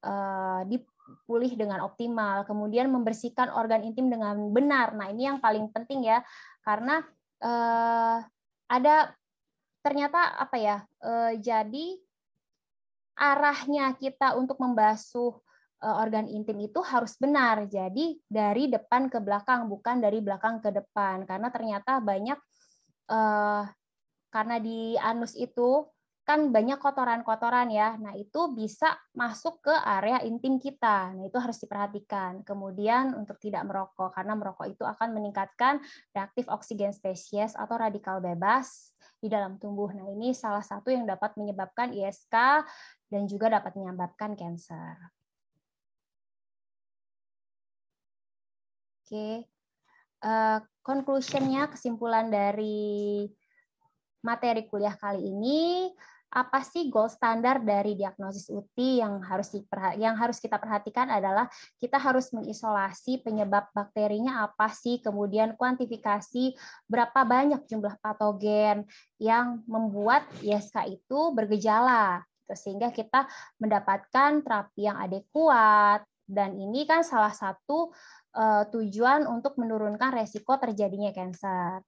uh, 0.01 0.65
dipulih 0.65 1.53
dengan 1.53 1.86
optimal. 1.86 2.50
Kemudian 2.50 2.89
membersihkan 2.89 3.53
organ 3.53 3.86
intim 3.86 4.10
dengan 4.10 4.50
benar. 4.50 4.98
Nah, 4.98 5.13
ini 5.13 5.29
yang 5.29 5.38
paling 5.38 5.69
penting 5.69 6.10
ya 6.10 6.25
karena 6.65 7.05
uh, 7.46 8.25
ada 8.65 9.13
ternyata 9.86 10.34
apa 10.34 10.57
ya? 10.57 10.77
Uh, 10.98 11.38
jadi 11.38 12.01
arahnya 13.17 13.93
kita 14.01 14.34
untuk 14.34 14.57
membasuh 14.57 15.38
Eh, 15.38 15.47
organ 15.81 16.25
intim 16.25 16.57
itu 16.57 16.81
harus 16.81 17.13
benar. 17.22 17.69
Jadi 17.69 18.17
dari 18.25 18.65
depan 18.72 19.10
ke 19.13 19.22
belakang, 19.22 19.69
bukan 19.69 20.01
dari 20.01 20.19
belakang 20.24 20.57
ke 20.57 20.74
depan. 20.74 21.25
Karena 21.29 21.53
ternyata 21.53 22.01
banyak 22.01 22.39
uh, 23.13 23.63
karena 24.34 24.55
di 24.60 24.98
anus 24.98 25.38
itu 25.38 25.86
kan 26.27 26.51
banyak 26.51 26.75
kotoran-kotoran 26.84 27.72
ya. 27.72 27.96
Nah, 27.96 28.12
itu 28.19 28.51
bisa 28.51 29.00
masuk 29.15 29.63
ke 29.63 29.72
area 29.72 30.19
intim 30.27 30.60
kita. 30.60 31.15
Nah, 31.15 31.24
itu 31.24 31.39
harus 31.39 31.55
diperhatikan. 31.63 32.43
Kemudian 32.43 33.15
untuk 33.15 33.39
tidak 33.39 33.63
merokok 33.63 34.12
karena 34.12 34.36
merokok 34.36 34.67
itu 34.67 34.84
akan 34.84 35.15
meningkatkan 35.15 35.79
reaktif 36.12 36.51
oksigen 36.51 36.91
spesies 36.91 37.55
atau 37.55 37.79
radikal 37.79 38.19
bebas 38.19 38.91
di 39.24 39.31
dalam 39.31 39.55
tubuh. 39.55 39.96
Nah, 39.96 40.12
ini 40.12 40.36
salah 40.36 40.62
satu 40.62 40.91
yang 40.91 41.07
dapat 41.07 41.31
menyebabkan 41.39 41.96
ISK 41.96 42.36
dan 43.07 43.24
juga 43.24 43.48
dapat 43.48 43.79
menyebabkan 43.79 44.36
kanker. 44.36 45.17
Oke, 49.08 49.48
uh, 50.20 50.60
conclusionnya 50.84 51.72
kesimpulan 51.72 52.28
dari 52.28 53.24
materi 54.20 54.68
kuliah 54.68 55.00
kali 55.00 55.32
ini 55.32 55.88
apa 56.28 56.60
sih 56.60 56.92
gold 56.92 57.16
standar 57.16 57.64
dari 57.64 57.96
diagnosis 57.96 58.52
UTI 58.52 59.00
yang 59.00 59.24
harus 59.24 59.56
yang 59.96 60.20
harus 60.20 60.44
kita 60.44 60.60
perhatikan 60.60 61.08
adalah 61.08 61.48
kita 61.80 61.96
harus 61.96 62.36
mengisolasi 62.36 63.24
penyebab 63.24 63.72
bakterinya 63.72 64.44
apa 64.44 64.68
sih 64.76 65.00
kemudian 65.00 65.56
kuantifikasi 65.56 66.60
berapa 66.92 67.24
banyak 67.24 67.64
jumlah 67.64 67.96
patogen 68.04 68.84
yang 69.24 69.64
membuat 69.72 70.28
ISK 70.44 71.00
itu 71.00 71.32
bergejala 71.32 72.28
gitu. 72.44 72.60
sehingga 72.60 72.92
kita 72.92 73.24
mendapatkan 73.56 74.44
terapi 74.44 74.84
yang 74.84 75.00
adekuat 75.00 76.04
dan 76.28 76.60
ini 76.60 76.84
kan 76.84 77.08
salah 77.08 77.32
satu 77.32 77.96
tujuan 78.70 79.25
untuk 79.25 79.58
menurunkan 79.58 80.13
resiko 80.13 80.62
terjadinya 80.62 81.10
kanker. 81.10 81.82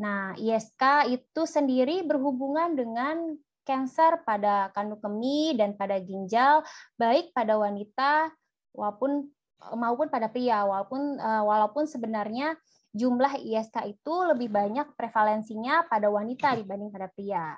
Nah, 0.00 0.32
ISK 0.40 1.12
itu 1.12 1.42
sendiri 1.44 2.00
berhubungan 2.08 2.72
dengan 2.72 3.36
kanker 3.68 4.24
pada 4.24 4.72
kandung 4.72 4.98
kemih 4.98 5.60
dan 5.60 5.76
pada 5.76 6.00
ginjal, 6.00 6.64
baik 6.96 7.36
pada 7.36 7.60
wanita 7.60 8.32
maupun 8.72 9.28
maupun 9.76 10.08
pada 10.08 10.32
pria, 10.32 10.64
walaupun 10.64 11.20
uh, 11.20 11.44
walaupun 11.44 11.84
sebenarnya 11.84 12.56
jumlah 12.96 13.36
ISK 13.44 13.92
itu 13.92 14.14
lebih 14.24 14.48
banyak 14.48 14.96
prevalensinya 14.96 15.84
pada 15.84 16.08
wanita 16.08 16.56
dibanding 16.56 16.88
pada 16.88 17.12
pria. 17.12 17.54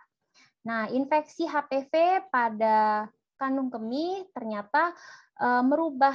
Nah, 0.67 0.91
infeksi 0.91 1.47
HPV 1.47 2.27
pada 2.27 3.07
kandung 3.39 3.71
kemih 3.71 4.31
ternyata 4.31 4.95
merubah 5.43 6.15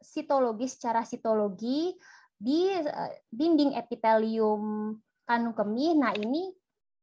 sitologi 0.00 0.68
secara 0.68 1.02
sitologi 1.02 1.94
di 2.36 2.68
eh, 2.72 3.12
dinding 3.32 3.76
epitelium 3.76 4.92
kandung 5.26 5.56
kemih. 5.56 5.98
Nah, 5.98 6.14
ini 6.14 6.54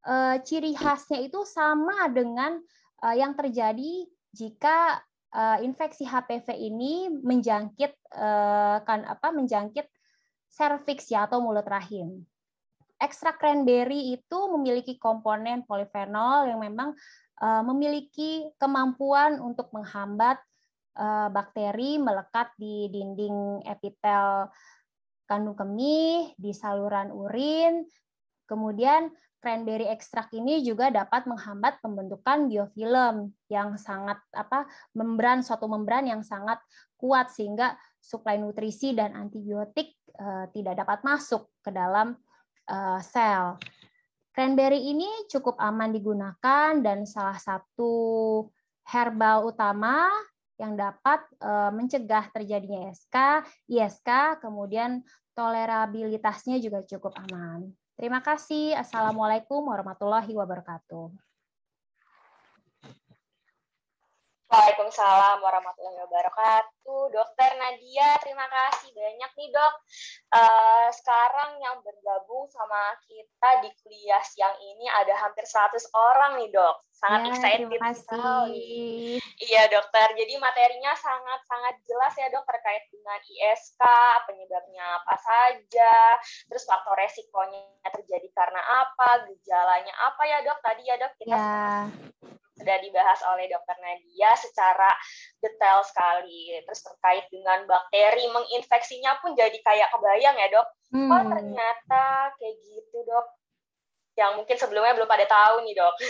uh, 0.08 0.40
ciri 0.40 0.72
khasnya 0.72 1.20
itu 1.20 1.44
sama 1.44 2.08
dengan 2.08 2.56
uh, 3.04 3.16
yang 3.16 3.36
terjadi 3.36 4.08
jika 4.32 5.04
infeksi 5.66 6.06
HPV 6.06 6.46
ini 6.54 7.10
menjangkit 7.10 7.90
kan 8.86 9.02
apa 9.02 9.34
menjangkit 9.34 9.90
serviks 10.46 11.10
ya 11.10 11.26
atau 11.26 11.42
mulut 11.42 11.66
rahim. 11.66 12.22
Ekstrak 13.02 13.42
cranberry 13.42 14.14
itu 14.14 14.40
memiliki 14.54 15.02
komponen 15.02 15.66
polifenol 15.66 16.54
yang 16.54 16.62
memang 16.62 16.94
memiliki 17.66 18.46
kemampuan 18.62 19.42
untuk 19.42 19.74
menghambat 19.74 20.38
Eh, 20.38 20.53
bakteri 21.34 21.98
melekat 21.98 22.54
di 22.58 22.86
dinding 22.94 23.66
epitel 23.66 24.50
kandung 25.26 25.58
kemih, 25.58 26.38
di 26.38 26.52
saluran 26.54 27.10
urin. 27.10 27.82
Kemudian 28.46 29.10
cranberry 29.44 29.92
ekstrak 29.92 30.32
ini 30.32 30.64
juga 30.64 30.88
dapat 30.88 31.28
menghambat 31.28 31.84
pembentukan 31.84 32.48
biofilm 32.48 33.36
yang 33.52 33.76
sangat 33.76 34.16
apa 34.32 34.64
membran 34.96 35.44
suatu 35.44 35.68
membran 35.68 36.08
yang 36.08 36.24
sangat 36.24 36.64
kuat 36.96 37.28
sehingga 37.28 37.76
suplai 38.00 38.40
nutrisi 38.40 38.96
dan 38.96 39.12
antibiotik 39.16 40.00
uh, 40.16 40.48
tidak 40.56 40.80
dapat 40.80 41.04
masuk 41.04 41.52
ke 41.60 41.76
dalam 41.76 42.16
uh, 42.72 43.00
sel. 43.04 43.60
Cranberry 44.32 44.80
ini 44.90 45.08
cukup 45.30 45.60
aman 45.60 45.92
digunakan 45.92 46.80
dan 46.80 47.04
salah 47.04 47.38
satu 47.38 47.92
herbal 48.88 49.52
utama 49.52 50.08
yang 50.62 50.78
dapat 50.78 51.26
eh, 51.42 51.72
mencegah 51.74 52.30
terjadinya 52.30 52.94
ISK, 52.94 53.18
ISK, 53.70 54.10
kemudian 54.42 55.02
tolerabilitasnya 55.34 56.62
juga 56.62 56.86
cukup 56.86 57.18
aman. 57.30 57.74
Terima 57.94 58.22
kasih. 58.22 58.78
Assalamualaikum 58.78 59.62
warahmatullahi 59.66 60.34
wabarakatuh. 60.34 61.33
Waalaikumsalam 64.54 65.42
warahmatullahi 65.42 65.98
wabarakatuh. 66.06 67.10
Dokter 67.10 67.58
Nadia, 67.58 68.22
terima 68.22 68.46
kasih 68.46 68.94
banyak 68.94 69.32
nih 69.34 69.50
dok. 69.50 69.74
Uh, 70.30 70.94
sekarang 70.94 71.58
yang 71.58 71.82
bergabung 71.82 72.46
sama 72.54 72.94
kita 73.10 73.66
di 73.66 73.74
kuliah 73.82 74.22
siang 74.22 74.54
ini 74.62 74.86
ada 74.94 75.18
hampir 75.26 75.42
100 75.50 75.74
orang 75.98 76.38
nih 76.38 76.54
dok. 76.54 76.86
Sangat 76.94 77.26
ya, 77.26 77.30
excited 77.34 77.82
sekali. 77.98 79.18
Iya 79.42 79.74
dokter, 79.74 80.14
jadi 80.22 80.38
materinya 80.38 80.94
sangat-sangat 81.02 81.82
jelas 81.90 82.14
ya 82.14 82.30
dok 82.30 82.46
terkait 82.46 82.86
dengan 82.94 83.18
ISK, 83.26 83.82
penyebabnya 84.30 85.02
apa 85.02 85.18
saja, 85.18 86.22
terus 86.46 86.62
faktor 86.70 86.94
resikonya 87.02 87.90
terjadi 87.90 88.30
karena 88.38 88.62
apa, 88.62 89.26
gejalanya 89.34 89.98
apa 90.14 90.22
ya 90.30 90.46
dok. 90.46 90.62
Tadi 90.62 90.82
ya 90.86 90.96
dok 91.02 91.14
kita 91.18 91.34
ya 91.34 91.90
sudah 92.63 92.79
dibahas 92.79 93.20
oleh 93.27 93.51
dokter 93.51 93.75
Nadia 93.84 94.32
secara 94.39 94.88
detail 95.43 95.84
sekali. 95.84 96.55
Terus 96.63 96.79
terkait 96.79 97.27
dengan 97.27 97.67
bakteri 97.67 98.32
menginfeksinya 98.32 99.20
pun 99.20 99.36
jadi 99.36 99.60
kayak 99.60 99.91
kebayang 99.91 100.39
ya 100.39 100.48
dok. 100.48 100.67
Hmm. 100.96 101.12
Oh 101.12 101.24
ternyata 101.27 102.32
kayak 102.39 102.55
gitu 102.63 102.98
dok. 103.03 103.27
Yang 104.15 104.32
mungkin 104.39 104.55
sebelumnya 104.55 104.96
belum 104.96 105.12
pada 105.12 105.27
tahu 105.27 105.67
nih 105.67 105.75
dok. 105.75 105.96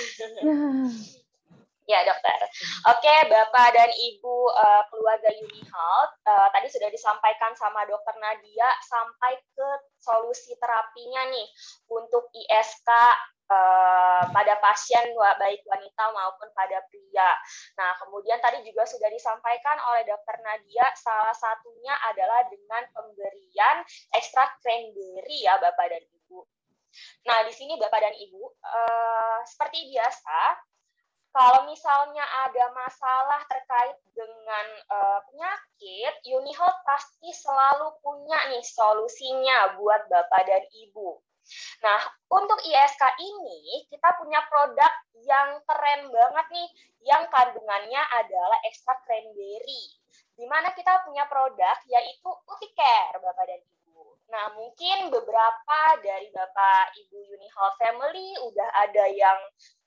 Ya 1.84 2.00
dokter. 2.08 2.40
Oke 2.96 3.16
bapak 3.28 3.76
dan 3.76 3.92
ibu 3.92 4.48
uh, 4.56 4.88
keluarga 4.88 5.28
Uni 5.36 5.68
Health 5.68 6.16
uh, 6.24 6.48
tadi 6.56 6.72
sudah 6.72 6.88
disampaikan 6.88 7.52
sama 7.60 7.84
dokter 7.84 8.16
Nadia 8.24 8.72
sampai 8.88 9.36
ke 9.52 9.70
solusi 10.00 10.56
terapinya 10.64 11.28
nih 11.28 11.44
untuk 11.92 12.32
ISK 12.32 12.88
uh, 13.50 14.24
pada 14.30 14.54
pasien 14.60 15.12
baik 15.16 15.62
wanita 15.68 16.04
maupun 16.14 16.50
pada 16.56 16.80
pria. 16.88 17.32
Nah, 17.80 17.92
kemudian 18.00 18.40
tadi 18.40 18.64
juga 18.64 18.88
sudah 18.88 19.10
disampaikan 19.12 19.78
oleh 19.92 20.08
Dokter 20.08 20.38
Nadia, 20.44 20.86
salah 20.96 21.36
satunya 21.36 21.94
adalah 22.08 22.48
dengan 22.48 22.84
pemberian 22.94 23.84
ekstrak 24.16 24.60
cranberry 24.64 25.44
ya 25.44 25.58
Bapak 25.60 25.88
dan 25.92 26.04
Ibu. 26.04 26.40
Nah, 27.26 27.42
di 27.48 27.54
sini 27.56 27.74
Bapak 27.82 28.00
dan 28.00 28.16
Ibu, 28.16 28.44
uh, 28.62 29.40
seperti 29.50 29.90
biasa, 29.90 30.40
kalau 31.34 31.66
misalnya 31.66 32.22
ada 32.46 32.70
masalah 32.78 33.42
terkait 33.50 33.98
dengan 34.14 34.66
uh, 34.94 35.20
penyakit, 35.26 36.14
Unihealth 36.30 36.86
pasti 36.86 37.34
selalu 37.34 37.90
punya 38.06 38.38
nih 38.54 38.62
solusinya 38.62 39.74
buat 39.82 40.06
Bapak 40.14 40.46
dan 40.46 40.62
Ibu. 40.70 41.33
Nah, 41.84 42.00
untuk 42.32 42.60
ISK 42.64 43.04
ini 43.20 43.88
kita 43.92 44.16
punya 44.16 44.40
produk 44.48 44.92
yang 45.24 45.60
keren 45.68 46.08
banget 46.10 46.46
nih, 46.52 46.70
yang 47.04 47.24
kandungannya 47.28 48.02
adalah 48.24 48.60
ekstrak 48.68 49.04
cranberry. 49.04 49.84
Di 50.34 50.46
mana 50.50 50.74
kita 50.74 51.04
punya 51.06 51.28
produk 51.30 51.78
yaitu 51.92 52.30
Uticare, 52.50 53.20
Bapak 53.22 53.46
dan 53.46 53.62
Ibu. 53.62 54.02
Nah, 54.34 54.46
mungkin 54.58 55.14
beberapa 55.14 55.80
dari 56.02 56.32
Bapak 56.34 56.96
Ibu 56.98 57.18
Unihealth 57.38 57.78
Family 57.78 58.34
udah 58.42 58.70
ada 58.82 59.06
yang 59.14 59.40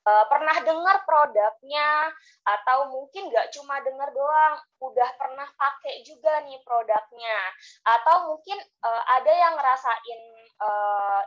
uh, 0.07 0.25
pernah 0.31 0.55
dengar 0.63 1.03
produknya 1.03 2.07
atau 2.47 2.87
mungkin 2.87 3.27
nggak 3.27 3.51
cuma 3.51 3.83
dengar 3.83 4.07
doang, 4.15 4.55
udah 4.79 5.09
pernah 5.19 5.49
pakai 5.59 6.05
juga 6.07 6.47
nih 6.47 6.63
produknya 6.63 7.37
atau 7.83 8.31
mungkin 8.31 8.55
uh, 8.87 9.03
ada 9.19 9.31
yang 9.35 9.53
ngerasain 9.59 10.21
uh, 10.61 11.21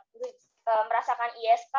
merasakan 0.87 1.31
ISK 1.35 1.77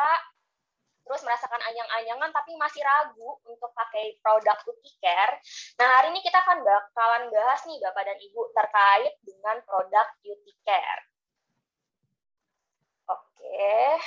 terus 1.02 1.20
merasakan 1.26 1.58
anyang-anyangan 1.66 2.30
tapi 2.30 2.54
masih 2.54 2.78
ragu 2.86 3.34
untuk 3.42 3.74
pakai 3.74 4.16
produk 4.22 4.54
Uticare. 4.70 5.42
Nah, 5.82 5.98
hari 5.98 6.14
ini 6.14 6.22
kita 6.22 6.38
akan 6.38 6.62
bakalan 6.62 7.26
bahas 7.34 7.60
nih 7.66 7.82
Bapak 7.82 8.06
dan 8.06 8.18
Ibu 8.22 8.40
terkait 8.54 9.14
dengan 9.26 9.56
produk 9.66 10.06
Uticare. 10.22 11.04
Oke. 13.10 13.98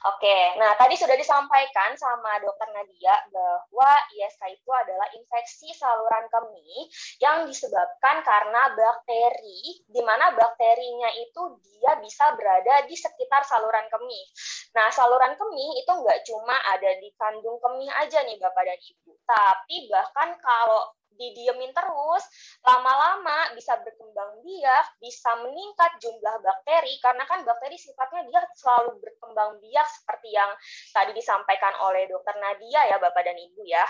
Oke, 0.00 0.56
nah 0.56 0.72
tadi 0.80 0.96
sudah 0.96 1.12
disampaikan 1.12 1.92
sama 1.92 2.40
dokter 2.40 2.72
Nadia 2.72 3.20
bahwa 3.28 3.92
ISK 4.16 4.48
itu 4.48 4.70
adalah 4.72 5.04
infeksi 5.12 5.76
saluran 5.76 6.24
kemih 6.32 6.88
yang 7.20 7.44
disebabkan 7.44 8.24
karena 8.24 8.72
bakteri, 8.72 9.84
di 9.84 10.00
mana 10.00 10.32
bakterinya 10.32 11.12
itu 11.20 11.60
dia 11.76 12.00
bisa 12.00 12.32
berada 12.32 12.88
di 12.88 12.96
sekitar 12.96 13.44
saluran 13.44 13.84
kemih. 13.92 14.24
Nah, 14.72 14.88
saluran 14.88 15.36
kemih 15.36 15.84
itu 15.84 15.92
nggak 15.92 16.24
cuma 16.24 16.56
ada 16.72 16.96
di 16.96 17.12
kandung 17.20 17.60
kemih 17.60 17.92
aja 18.00 18.24
nih 18.24 18.40
Bapak 18.40 18.64
dan 18.72 18.80
Ibu, 18.80 19.12
tapi 19.28 19.84
bahkan 19.92 20.32
kalau 20.40 20.96
didiemin 21.20 21.76
terus, 21.76 22.24
lama-lama 22.64 23.52
bisa 23.52 23.76
berkembang 23.84 24.40
biak, 24.40 24.96
bisa 24.96 25.36
meningkat 25.44 26.00
jumlah 26.00 26.40
bakteri, 26.40 26.96
karena 27.04 27.28
kan 27.28 27.44
bakteri 27.44 27.76
sifatnya 27.76 28.24
dia 28.32 28.40
selalu 28.56 28.96
berkembang 29.04 29.60
biak 29.60 29.84
seperti 29.92 30.32
yang 30.32 30.48
tadi 30.96 31.12
disampaikan 31.12 31.76
oleh 31.84 32.08
dokter 32.08 32.32
Nadia 32.40 32.88
ya 32.88 32.96
Bapak 32.96 33.20
dan 33.20 33.36
Ibu 33.36 33.62
ya. 33.68 33.84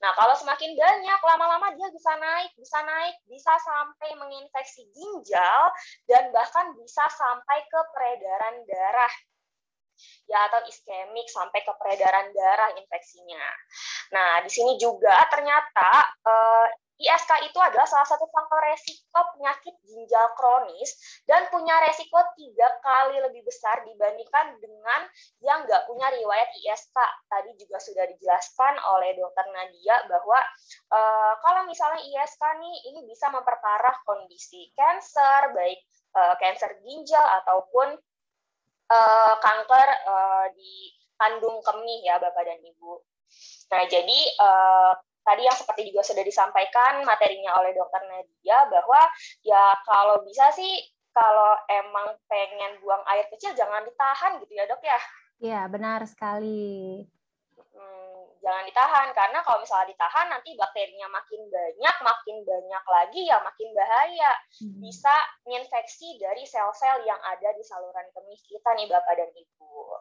Nah 0.00 0.16
kalau 0.16 0.32
semakin 0.32 0.72
banyak, 0.72 1.20
lama-lama 1.20 1.68
dia 1.76 1.92
bisa 1.92 2.16
naik, 2.16 2.56
bisa 2.56 2.80
naik, 2.80 3.14
bisa 3.28 3.52
sampai 3.60 4.16
menginfeksi 4.16 4.88
ginjal, 4.96 5.62
dan 6.08 6.32
bahkan 6.32 6.72
bisa 6.80 7.04
sampai 7.12 7.60
ke 7.68 7.80
peredaran 7.92 8.64
darah 8.64 9.12
ya 10.30 10.46
atau 10.50 10.62
iskemik 10.66 11.26
sampai 11.30 11.60
ke 11.62 11.72
peredaran 11.76 12.30
darah 12.34 12.70
infeksinya. 12.78 13.44
Nah, 14.14 14.42
di 14.42 14.50
sini 14.50 14.74
juga 14.78 15.14
ternyata 15.30 15.90
eh, 16.26 16.66
ISK 17.00 17.48
itu 17.48 17.56
adalah 17.56 17.88
salah 17.88 18.04
satu 18.04 18.28
faktor 18.28 18.60
resiko 18.60 19.20
penyakit 19.32 19.72
ginjal 19.88 20.28
kronis 20.36 21.00
dan 21.24 21.48
punya 21.48 21.72
resiko 21.88 22.20
tiga 22.36 22.68
kali 22.84 23.16
lebih 23.24 23.40
besar 23.40 23.80
dibandingkan 23.88 24.60
dengan 24.60 25.08
yang 25.40 25.64
nggak 25.64 25.88
punya 25.88 26.12
riwayat 26.12 26.52
ISK. 26.60 26.96
Tadi 27.32 27.56
juga 27.56 27.80
sudah 27.80 28.04
dijelaskan 28.04 28.76
oleh 28.84 29.16
dokter 29.16 29.48
Nadia 29.48 29.96
bahwa 30.12 30.38
uh, 30.92 31.34
kalau 31.40 31.64
misalnya 31.64 32.04
ISK 32.04 32.42
nih 32.60 32.76
ini 32.92 33.00
bisa 33.08 33.32
memperparah 33.32 33.96
kondisi 34.04 34.68
kanker 34.76 35.56
baik 35.56 35.80
uh, 36.20 36.36
kanker 36.36 36.84
ginjal 36.84 37.24
ataupun 37.42 37.96
uh, 38.90 39.34
kanker 39.38 39.88
uh, 40.04 40.46
di 40.52 40.90
kandung 41.14 41.62
kemih 41.62 42.02
ya 42.04 42.18
Bapak 42.18 42.42
dan 42.42 42.58
Ibu. 42.58 42.92
Nah, 43.70 43.82
jadi 43.86 44.18
uh, 44.42 44.92
tadi 45.22 45.46
yang 45.46 45.54
seperti 45.54 45.94
juga 45.94 46.02
sudah 46.02 46.24
disampaikan 46.26 47.06
materinya 47.06 47.54
oleh 47.62 47.70
dokter 47.76 48.02
Nadia 48.08 48.66
bahwa 48.66 49.00
ya 49.46 49.78
kalau 49.86 50.26
bisa 50.26 50.50
sih 50.50 50.82
kalau 51.14 51.54
emang 51.70 52.14
pengen 52.26 52.78
buang 52.82 53.02
air 53.10 53.26
kecil 53.30 53.54
jangan 53.54 53.86
ditahan 53.86 54.42
gitu 54.42 54.52
ya 54.54 54.64
dok 54.66 54.82
ya. 54.82 55.00
Iya 55.40 55.60
benar 55.72 56.04
sekali 56.04 57.08
jangan 58.40 58.64
ditahan. 58.66 59.08
Karena 59.14 59.38
kalau 59.44 59.62
misalnya 59.62 59.92
ditahan 59.92 60.26
nanti 60.28 60.56
bakterinya 60.56 61.08
makin 61.08 61.40
banyak 61.48 61.96
makin 62.02 62.36
banyak 62.44 62.84
lagi 62.88 63.22
ya 63.28 63.38
makin 63.40 63.68
bahaya. 63.72 64.32
Hmm. 64.60 64.76
bisa 64.80 65.14
menginfeksi 65.46 66.20
dari 66.20 66.44
sel-sel 66.44 67.04
yang 67.06 67.20
ada 67.22 67.54
di 67.54 67.62
saluran 67.64 68.08
kemih 68.12 68.40
kita 68.44 68.70
nih 68.76 68.88
bapak 68.90 69.14
dan 69.16 69.30
ibu 69.32 69.96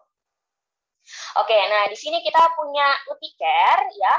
Oke, 1.38 1.58
nah 1.70 1.86
di 1.90 1.98
sini 1.98 2.22
kita 2.26 2.42
punya 2.58 2.86
Uticare 3.10 3.90
ya, 3.98 4.16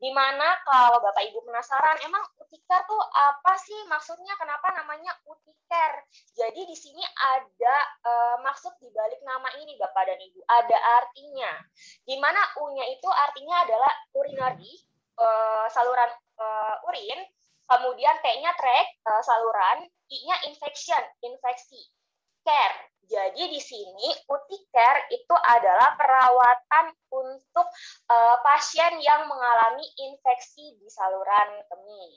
di 0.00 0.10
mana 0.12 0.56
kalau 0.64 1.00
Bapak 1.00 1.24
Ibu 1.28 1.44
penasaran, 1.44 2.00
emang 2.04 2.24
Uticare 2.40 2.84
tuh 2.88 3.00
apa 3.12 3.54
sih 3.60 3.76
maksudnya? 3.88 4.32
Kenapa 4.40 4.72
namanya 4.76 5.12
Uticare? 5.28 6.08
Jadi 6.36 6.64
di 6.68 6.76
sini 6.76 7.04
ada 7.04 7.76
uh, 8.04 8.36
maksud 8.44 8.76
di 8.80 8.88
balik 8.92 9.20
nama 9.24 9.48
ini 9.60 9.76
Bapak 9.76 10.04
dan 10.08 10.18
Ibu, 10.20 10.40
ada 10.48 10.78
artinya. 11.04 11.52
Di 12.04 12.16
mana 12.20 12.40
U-nya 12.60 12.84
itu 12.92 13.08
artinya 13.08 13.64
adalah 13.64 13.92
urinary, 14.16 14.72
uh, 15.20 15.66
saluran 15.70 16.10
uh, 16.40 16.88
urin, 16.90 17.20
kemudian 17.64 18.16
T-nya 18.20 18.52
track, 18.56 18.86
uh, 19.08 19.22
saluran, 19.24 19.88
I-nya 20.12 20.36
infection, 20.48 21.00
infeksi, 21.24 21.80
care 22.46 22.94
jadi 23.04 23.42
di 23.52 23.60
sini 23.60 24.08
Uticare 24.28 25.12
itu 25.12 25.34
adalah 25.36 25.92
perawatan 25.96 26.96
untuk 27.12 27.66
uh, 28.08 28.36
pasien 28.40 28.96
yang 29.00 29.28
mengalami 29.28 29.84
infeksi 30.08 30.74
di 30.80 30.88
saluran 30.88 31.60
kemih. 31.68 32.12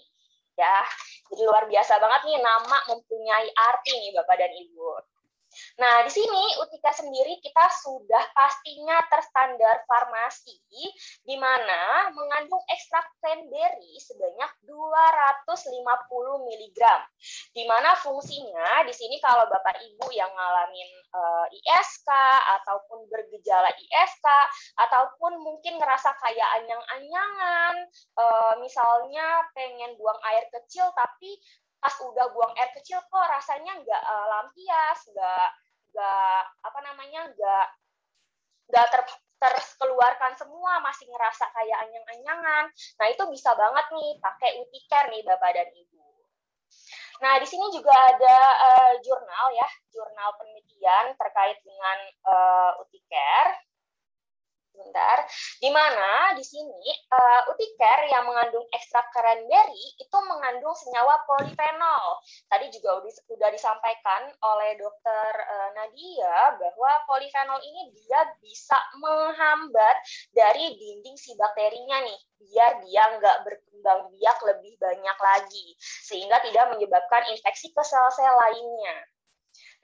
Ya, 0.57 0.81
jadi 1.29 1.45
luar 1.45 1.69
biasa 1.69 2.01
banget 2.01 2.21
nih 2.33 2.39
nama 2.41 2.77
mempunyai 2.89 3.45
arti 3.53 3.93
nih 3.93 4.11
Bapak 4.17 4.41
dan 4.41 4.49
Ibu. 4.49 5.16
Nah, 5.77 6.05
di 6.05 6.11
sini 6.11 6.43
Utika 6.61 6.91
sendiri 6.93 7.37
kita 7.41 7.65
sudah 7.83 8.23
pastinya 8.33 8.97
terstandar 9.09 9.85
farmasi, 9.85 10.57
di 11.23 11.35
mana 11.37 12.09
mengandung 12.13 12.61
ekstrak 12.71 13.05
cranberry 13.21 13.97
sebanyak 14.01 14.51
250 14.65 16.47
mg. 16.47 16.79
Di 17.53 17.63
mana 17.65 17.93
fungsinya 17.99 18.85
di 18.85 18.93
sini 18.93 19.17
kalau 19.21 19.45
Bapak 19.49 19.77
Ibu 19.81 20.07
yang 20.13 20.29
ngalamin 20.33 20.89
uh, 21.13 21.45
eh, 21.49 21.61
ISK 21.61 22.09
ataupun 22.61 23.09
bergejala 23.09 23.69
ISK 23.73 24.27
ataupun 24.81 25.39
mungkin 25.41 25.77
ngerasa 25.77 26.15
kayak 26.21 26.49
anyang-anyangan, 26.61 27.75
uh, 28.17 28.53
misalnya 28.61 29.45
pengen 29.53 29.93
buang 29.97 30.19
air 30.33 30.45
kecil 30.53 30.89
tapi 30.93 31.37
pas 31.77 31.95
udah 32.01 32.25
buang 32.33 32.53
air 32.57 32.71
kecil 32.77 32.99
kok 33.05 33.27
rasanya 33.29 33.77
nggak 33.77 34.03
uh, 34.03 34.25
lampias, 34.31 34.99
nggak 35.13 35.49
nggak 35.93 36.39
apa 36.65 36.79
namanya 36.83 37.21
nggak 37.31 37.67
nggak 38.67 38.87
ter 38.91 39.01
terkeluarkan 39.37 40.33
semua 40.33 40.81
masih 40.81 41.05
ngerasa 41.13 41.45
kayak 41.53 41.77
anyang-anyangan. 41.85 42.73
Nah 42.97 43.05
itu 43.05 43.23
bisa 43.29 43.53
banget 43.53 43.85
nih 43.93 44.17
pakai 44.17 44.57
Uticare 44.65 45.13
nih 45.13 45.21
bapak 45.21 45.51
dan 45.53 45.69
ibu. 45.77 46.01
Nah 47.21 47.37
di 47.37 47.45
sini 47.45 47.69
juga 47.69 47.93
ada 47.93 48.37
uh, 48.57 48.93
jurnal 49.01 49.45
ya, 49.53 49.69
jurnal 49.93 50.33
penelitian 50.41 51.13
terkait 51.17 51.61
dengan 51.61 51.97
uh, 52.25 52.81
Uticare 52.81 53.66
sebentar, 54.77 55.25
di 55.57 55.73
mana 55.73 56.37
di 56.37 56.45
sini 56.45 56.93
uh, 57.09 57.49
Uticare 57.49 58.13
yang 58.13 58.29
mengandung 58.29 58.61
ekstrak 58.69 59.09
cranberry 59.09 59.85
itu 59.97 60.17
mengandung 60.29 60.77
senyawa 60.77 61.17
polifenol. 61.25 62.21
Tadi 62.45 62.69
juga 62.69 63.01
sudah 63.25 63.49
disampaikan 63.49 64.29
oleh 64.45 64.77
dokter 64.77 65.31
uh, 65.49 65.69
Nadia 65.73 66.53
bahwa 66.61 66.91
polifenol 67.09 67.57
ini 67.65 67.89
dia 67.97 68.21
bisa 68.37 68.77
menghambat 69.01 69.97
dari 70.29 70.77
dinding 70.77 71.17
si 71.17 71.33
bakterinya 71.33 72.05
nih, 72.05 72.19
biar 72.37 72.71
dia 72.85 73.03
nggak 73.17 73.37
berkembang 73.49 74.13
biak 74.13 74.37
lebih 74.45 74.77
banyak 74.77 75.17
lagi, 75.17 75.73
sehingga 75.81 76.37
tidak 76.45 76.77
menyebabkan 76.77 77.25
infeksi 77.33 77.73
ke 77.73 77.81
sel-sel 77.81 78.29
lainnya. 78.45 79.16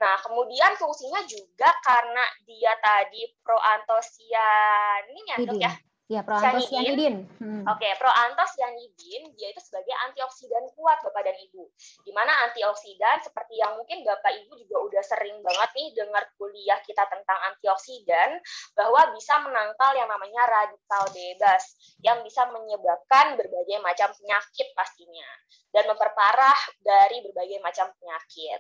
Nah, 0.02 0.18
kemudian 0.20 0.74
fungsinya 0.76 1.22
juga 1.28 1.70
karena 1.86 2.24
dia 2.44 2.74
tadi 2.82 3.24
proantosianin 3.44 5.24
ya, 5.30 5.38
dok 5.46 5.60
ya? 5.62 5.72
Ya, 6.12 6.20
proantosianidin. 6.20 7.24
Hmm. 7.40 7.64
Oke, 7.64 7.80
okay, 7.80 7.96
proantosianidin 7.96 9.24
dia 9.40 9.48
itu 9.56 9.62
sebagai 9.64 9.96
antioksidan 10.12 10.68
kuat 10.76 11.00
Bapak 11.00 11.24
dan 11.24 11.38
Ibu. 11.48 11.64
Di 12.04 12.12
mana 12.12 12.44
antioksidan 12.52 13.24
seperti 13.24 13.56
yang 13.56 13.80
mungkin 13.80 14.04
Bapak 14.04 14.36
Ibu 14.36 14.52
juga 14.68 14.84
udah 14.84 15.04
sering 15.04 15.40
banget 15.40 15.70
nih 15.80 15.90
dengar 15.96 16.28
kuliah 16.36 16.76
kita 16.84 17.08
tentang 17.08 17.40
antioksidan 17.56 18.36
bahwa 18.76 19.16
bisa 19.16 19.48
menangkal 19.48 19.96
yang 19.96 20.12
namanya 20.12 20.44
radikal 20.44 21.08
bebas 21.08 21.64
yang 22.04 22.20
bisa 22.28 22.52
menyebabkan 22.52 23.40
berbagai 23.40 23.80
macam 23.80 24.12
penyakit 24.12 24.76
pastinya 24.76 25.30
dan 25.72 25.88
memperparah 25.88 26.60
dari 26.84 27.24
berbagai 27.24 27.64
macam 27.64 27.88
penyakit. 27.96 28.60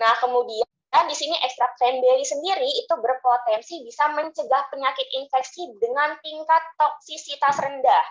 Nah, 0.00 0.16
kemudian 0.24 0.77
dan 0.88 1.04
di 1.04 1.16
sini 1.16 1.36
ekstrak 1.44 1.76
cranberry 1.76 2.24
sendiri 2.24 2.64
itu 2.64 2.94
berpotensi 2.96 3.84
bisa 3.84 4.08
mencegah 4.16 4.64
penyakit 4.72 5.04
infeksi 5.20 5.68
dengan 5.76 6.16
tingkat 6.24 6.62
toksisitas 6.80 7.60
rendah. 7.60 8.06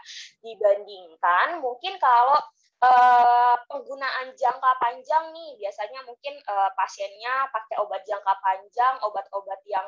Dibandingkan 0.46 1.58
mungkin 1.58 1.98
kalau 1.98 2.38
uh, 2.86 3.56
penggunaan 3.66 4.34
jangka 4.38 4.72
panjang 4.78 5.34
nih 5.34 5.58
biasanya 5.58 6.06
mungkin 6.06 6.38
uh, 6.46 6.70
pasiennya 6.78 7.50
pakai 7.50 7.82
obat 7.82 8.06
jangka 8.06 8.34
panjang 8.46 8.96
obat-obat 9.02 9.62
yang 9.66 9.88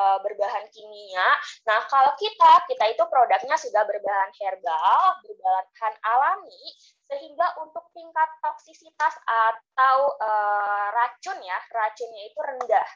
uh, 0.00 0.16
berbahan 0.24 0.64
kimia. 0.72 1.28
Nah 1.68 1.80
kalau 1.92 2.12
kita 2.16 2.64
kita 2.72 2.84
itu 2.88 3.04
produknya 3.04 3.56
sudah 3.60 3.84
berbahan 3.84 4.32
herbal 4.40 5.00
berbahan 5.24 5.94
alami 6.08 6.64
tingkat 8.10 8.30
toksisitas 8.42 9.14
atau 9.22 10.18
uh, 10.18 10.86
racun 10.90 11.38
ya 11.46 11.58
racunnya 11.70 12.26
itu 12.26 12.40
rendah 12.42 12.88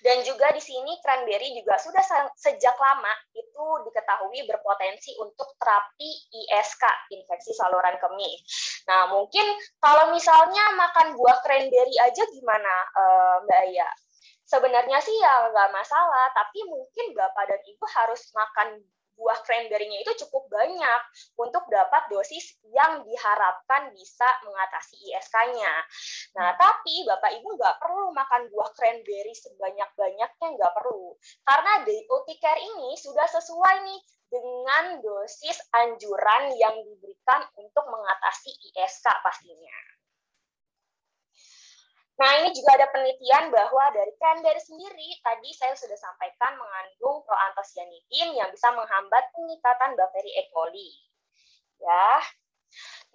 dan 0.00 0.24
juga 0.26 0.50
di 0.50 0.58
sini 0.58 0.98
cranberry 1.04 1.54
juga 1.54 1.78
sudah 1.78 2.02
sejak 2.34 2.74
lama 2.74 3.12
itu 3.36 3.64
diketahui 3.86 4.42
berpotensi 4.48 5.14
untuk 5.22 5.54
terapi 5.62 6.10
ISK, 6.34 6.82
infeksi 7.14 7.54
saluran 7.54 7.94
kemih. 8.02 8.34
Nah, 8.90 9.14
mungkin 9.14 9.46
kalau 9.78 10.10
misalnya 10.10 10.74
makan 10.74 11.14
buah 11.14 11.38
cranberry 11.46 11.94
aja 12.02 12.22
gimana, 12.34 12.74
uh, 12.98 13.36
Mbak 13.46 13.60
Aya? 13.70 13.88
Sebenarnya 14.42 14.98
sih 14.98 15.14
ya 15.14 15.54
nggak 15.54 15.70
masalah, 15.70 16.34
tapi 16.34 16.66
mungkin 16.66 17.14
Bapak 17.14 17.46
dan 17.46 17.62
Ibu 17.62 17.86
harus 17.94 18.26
makan 18.34 18.82
buah 19.20 19.44
cranberry-nya 19.44 20.00
itu 20.00 20.24
cukup 20.24 20.48
banyak 20.48 21.02
untuk 21.36 21.68
dapat 21.68 22.08
dosis 22.08 22.56
yang 22.72 23.04
diharapkan 23.04 23.92
bisa 23.92 24.24
mengatasi 24.48 24.96
ISK-nya. 25.12 25.72
Nah, 26.40 26.56
tapi 26.56 27.04
Bapak 27.04 27.36
Ibu 27.36 27.60
nggak 27.60 27.76
perlu 27.76 28.16
makan 28.16 28.48
buah 28.48 28.72
cranberry 28.72 29.36
sebanyak-banyaknya, 29.36 30.46
nggak 30.56 30.72
perlu. 30.72 31.12
Karena 31.44 31.84
di 31.84 32.00
care 32.40 32.64
ini 32.64 32.96
sudah 32.96 33.28
sesuai 33.28 33.76
nih 33.84 34.00
dengan 34.32 35.04
dosis 35.04 35.60
anjuran 35.74 36.54
yang 36.56 36.80
diberikan 36.80 37.44
untuk 37.60 37.84
mengatasi 37.92 38.56
ISK 38.72 39.06
pastinya. 39.20 39.99
Nah, 42.20 42.36
ini 42.44 42.52
juga 42.52 42.76
ada 42.76 42.86
penelitian 42.92 43.48
bahwa 43.48 43.84
dari 43.96 44.12
cranberry 44.20 44.60
sendiri, 44.60 45.08
tadi 45.24 45.56
saya 45.56 45.72
sudah 45.72 45.96
sampaikan 45.96 46.52
mengandung 46.60 47.24
proantosianidin 47.24 48.36
yang 48.36 48.52
bisa 48.52 48.68
menghambat 48.76 49.32
peningkatan 49.32 49.96
bakteri 49.96 50.28
E. 50.36 50.44
coli. 50.52 50.92
Ya. 51.80 52.20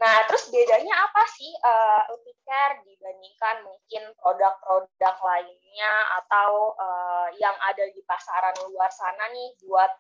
Nah, 0.01 0.25
terus 0.27 0.51
bedanya 0.51 1.07
apa 1.07 1.23
sih 1.37 1.53
uh, 1.63 2.03
eh, 2.03 2.13
Uticare 2.17 2.83
dibandingkan 2.83 3.63
mungkin 3.63 4.03
produk-produk 4.19 5.15
lainnya 5.23 5.93
atau 6.19 6.75
uh, 6.75 7.29
yang 7.39 7.55
ada 7.63 7.87
di 7.93 8.01
pasaran 8.03 8.57
luar 8.67 8.91
sana 8.91 9.31
nih 9.31 9.55
buat 9.63 9.91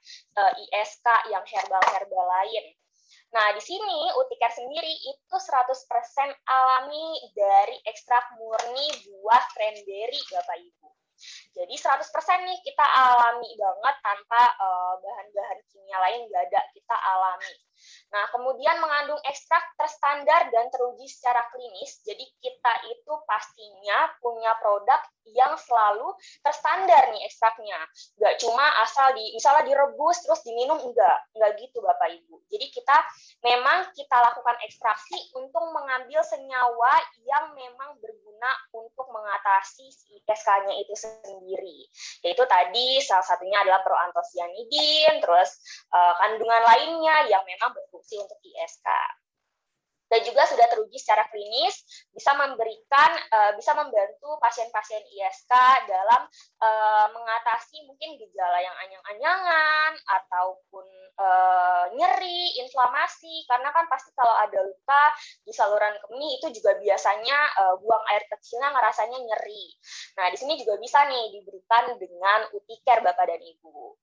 uh, 0.41 0.51
eh, 0.51 0.65
ISK 0.81 1.07
yang 1.31 1.45
herbal-herbal 1.45 2.25
lain? 2.41 2.65
Nah, 3.35 3.51
di 3.51 3.59
sini 3.59 4.15
Utikar 4.15 4.47
sendiri 4.55 4.95
itu 5.11 5.35
100% 5.35 5.75
alami 6.47 7.19
dari 7.35 7.75
ekstrak 7.83 8.39
murni 8.39 8.87
buah 9.03 9.43
cranberry, 9.51 10.21
Bapak 10.31 10.55
Ibu. 10.55 10.87
Jadi 11.51 11.75
100% 11.75 12.47
nih 12.47 12.59
kita 12.63 12.83
alami 12.83 13.51
banget 13.59 13.95
tanpa 14.03 14.43
bahan-bahan 15.03 15.59
uh, 15.59 15.65
kimia 15.67 15.97
lain 15.99 16.27
nggak 16.31 16.43
ada, 16.47 16.61
kita 16.71 16.95
alami. 16.95 17.55
Nah, 18.13 18.25
kemudian 18.31 18.77
mengandung 18.79 19.19
ekstrak 19.27 19.63
terstandar 19.75 20.49
dan 20.49 20.71
teruji 20.71 21.05
secara 21.09 21.45
klinis. 21.51 22.01
Jadi 22.05 22.25
kita 22.41 22.73
itu 22.89 23.13
pastinya 23.27 24.09
punya 24.19 24.55
produk 24.61 25.01
yang 25.33 25.57
selalu 25.57 26.13
terstandar 26.45 27.09
nih 27.09 27.25
ekstraknya. 27.25 27.79
Nggak 28.21 28.35
cuma 28.45 28.65
asal 28.85 29.17
di 29.17 29.33
misalnya 29.33 29.65
direbus 29.65 30.21
terus 30.21 30.41
diminum 30.45 30.77
enggak, 30.77 31.17
enggak 31.33 31.51
gitu 31.59 31.81
Bapak 31.81 32.13
Ibu. 32.13 32.45
Jadi 32.49 32.65
kita 32.69 32.97
memang 33.41 33.89
kita 33.97 34.17
lakukan 34.21 34.57
ekstraksi 34.63 35.17
untuk 35.33 35.65
mengambil 35.73 36.21
senyawa 36.21 36.93
yang 37.25 37.57
memang 37.57 37.97
berguna 37.99 38.51
untuk 38.71 39.09
mengatasi 39.09 39.89
ISK-nya 40.25 40.73
itu 40.77 40.93
sendiri. 40.95 41.89
Yaitu 42.21 42.43
tadi 42.45 43.01
salah 43.01 43.25
satunya 43.25 43.59
adalah 43.61 43.81
proantosianidin, 43.81 45.19
terus 45.21 45.57
uh, 45.91 46.13
kandungan 46.21 46.63
lainnya 46.63 47.29
yang 47.29 47.43
memang 47.43 47.73
berfungsi 47.75 48.15
untuk 48.23 48.39
ISK 48.39 48.87
dan 50.05 50.21
juga 50.21 50.45
sudah 50.45 50.67
teruji 50.69 50.97
secara 51.01 51.25
klinis 51.33 51.81
bisa 52.13 52.37
memberikan 52.37 53.11
uh, 53.33 53.51
bisa 53.57 53.73
membantu 53.73 54.37
pasien-pasien 54.37 55.01
ISK 55.01 55.51
dalam 55.89 56.21
uh, 56.61 57.07
mengatasi 57.09 57.83
mungkin 57.89 58.15
gejala 58.21 58.61
yang 58.61 58.75
anyang-anyangan 58.85 59.91
ataupun 60.05 60.85
uh, 61.17 61.85
nyeri, 61.97 62.61
inflamasi 62.61 63.49
karena 63.49 63.73
kan 63.73 63.89
pasti 63.89 64.13
kalau 64.13 64.35
ada 64.45 64.61
luka 64.61 65.03
di 65.41 65.51
saluran 65.51 65.97
kemih 66.05 66.37
itu 66.37 66.47
juga 66.61 66.77
biasanya 66.77 67.37
buang 67.81 68.03
air 68.13 68.23
kecilnya 68.29 68.73
ngerasanya 68.73 69.17
nyeri. 69.19 69.65
Nah, 70.17 70.27
di 70.33 70.37
sini 70.37 70.57
juga 70.59 70.77
bisa 70.81 71.05
nih 71.07 71.33
diberikan 71.39 71.97
dengan 71.97 72.49
Uticare 72.51 73.03
Bapak 73.05 73.25
dan 73.29 73.41
Ibu. 73.41 73.95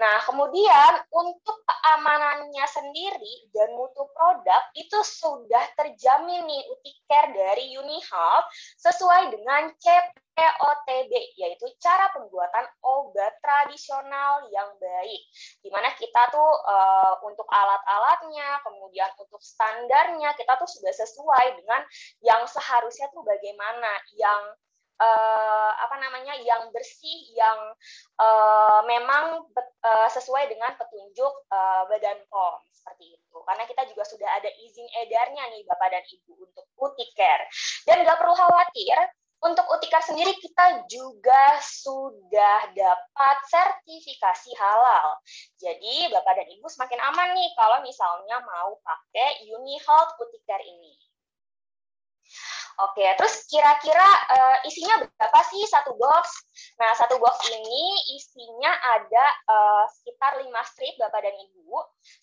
Nah, 0.00 0.20
kemudian 0.26 0.92
untuk 1.14 1.58
keamanannya 1.64 2.66
sendiri 2.66 3.48
dan 3.54 3.72
mutu 3.78 4.04
produk 4.12 4.62
itu 4.74 4.98
sudah 5.06 5.64
terjamin 5.78 6.44
nih 6.44 6.62
Uticare 6.74 7.30
dari 7.32 7.64
Unihealth 7.78 8.48
sesuai 8.80 9.30
dengan 9.32 9.70
CPOTB, 9.78 11.12
yaitu 11.38 11.66
cara 11.78 12.10
pembuatan 12.12 12.66
obat 12.82 13.38
tradisional 13.38 14.50
yang 14.50 14.74
baik. 14.82 15.22
Di 15.62 15.70
mana 15.70 15.94
kita 15.94 16.34
tuh 16.34 16.52
uh, 16.66 17.14
untuk 17.22 17.46
alat-alatnya, 17.46 18.60
kemudian 18.66 19.10
untuk 19.20 19.40
standarnya, 19.40 20.34
kita 20.34 20.58
tuh 20.58 20.68
sudah 20.68 20.92
sesuai 20.92 21.46
dengan 21.62 21.82
yang 22.20 22.42
seharusnya 22.50 23.06
tuh 23.14 23.22
bagaimana, 23.22 23.92
yang 24.18 24.42
uh, 25.00 25.72
apa 25.78 25.96
namanya 25.98 26.34
yang 26.42 26.70
bersih 26.70 27.30
yang 27.34 27.58
uh, 28.20 28.80
memang 28.86 29.46
uh, 29.82 30.08
sesuai 30.10 30.50
dengan 30.50 30.74
petunjuk 30.78 31.32
uh, 31.50 31.82
Badan 31.90 32.22
POM 32.30 32.60
seperti 32.70 33.16
itu 33.16 33.36
karena 33.48 33.64
kita 33.66 33.82
juga 33.90 34.04
sudah 34.06 34.28
ada 34.38 34.50
izin 34.62 34.88
edarnya 35.06 35.44
nih 35.54 35.62
Bapak 35.66 35.88
dan 35.90 36.04
Ibu 36.04 36.32
untuk 36.36 36.66
Uticare 36.78 37.48
dan 37.88 38.04
nggak 38.04 38.18
perlu 38.20 38.34
khawatir 38.36 38.96
untuk 39.44 39.68
Utikar 39.68 40.00
sendiri 40.00 40.32
kita 40.40 40.88
juga 40.88 41.60
sudah 41.60 42.72
dapat 42.72 43.36
sertifikasi 43.44 44.56
halal. 44.56 45.20
Jadi 45.60 46.08
Bapak 46.08 46.40
dan 46.40 46.48
Ibu 46.48 46.64
semakin 46.64 46.96
aman 47.12 47.36
nih 47.36 47.52
kalau 47.52 47.84
misalnya 47.84 48.40
mau 48.40 48.80
pakai 48.80 49.44
Unihealth 49.44 50.16
Utikar 50.16 50.64
ini. 50.64 50.96
Oke, 52.74 53.06
terus 53.14 53.46
kira-kira 53.46 54.02
uh, 54.34 54.58
isinya 54.66 54.98
berapa 54.98 55.40
sih 55.46 55.62
satu 55.70 55.94
box? 55.94 56.42
Nah, 56.74 56.90
satu 56.98 57.22
box 57.22 57.46
ini 57.46 57.86
isinya 58.18 58.72
ada 58.98 59.26
uh, 59.46 59.84
sekitar 59.94 60.42
5 60.42 60.50
strip 60.66 60.94
Bapak 60.98 61.22
dan 61.22 61.38
Ibu. 61.38 61.70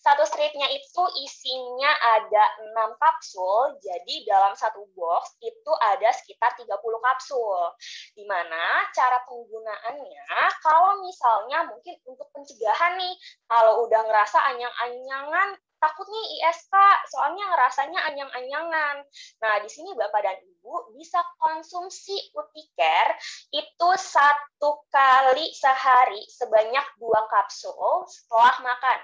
Satu 0.04 0.28
stripnya 0.28 0.68
itu 0.68 1.02
isinya 1.24 1.88
ada 2.20 2.44
6 2.68 3.00
kapsul, 3.00 3.80
jadi 3.80 4.14
dalam 4.28 4.52
satu 4.52 4.84
box 4.92 5.40
itu 5.40 5.72
ada 5.80 6.12
sekitar 6.20 6.52
30 6.60 6.68
kapsul. 6.76 7.72
Di 8.12 8.28
mana 8.28 8.92
cara 8.92 9.24
penggunaannya, 9.24 10.28
kalau 10.60 11.00
misalnya 11.00 11.64
mungkin 11.64 11.96
untuk 12.04 12.28
pencegahan 12.36 13.00
nih, 13.00 13.14
kalau 13.48 13.88
udah 13.88 14.04
ngerasa 14.04 14.36
anyang-anyangan 14.52 15.56
takut 15.82 16.06
nih 16.06 16.26
ISK, 16.38 16.74
soalnya 17.10 17.42
ngerasanya 17.50 18.00
anyang-anyangan. 18.14 19.02
Nah, 19.42 19.54
di 19.58 19.66
sini 19.66 19.90
Bapak 19.98 20.22
dan 20.22 20.38
Ibu 20.38 20.94
bisa 20.94 21.18
konsumsi 21.42 22.14
Uticare 22.38 23.18
itu 23.50 23.88
satu 23.98 24.86
kali 24.94 25.50
sehari 25.50 26.22
sebanyak 26.30 26.86
dua 27.02 27.26
kapsul 27.26 28.06
setelah 28.06 28.62
makan. 28.62 28.98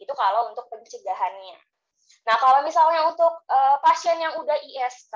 Itu 0.00 0.16
kalau 0.16 0.56
untuk 0.56 0.64
pencegahannya. 0.72 1.60
Nah, 2.26 2.36
kalau 2.42 2.64
misalnya 2.66 3.06
untuk 3.06 3.30
uh, 3.46 3.78
pasien 3.84 4.18
yang 4.18 4.34
udah 4.34 4.58
ISK 4.58 5.14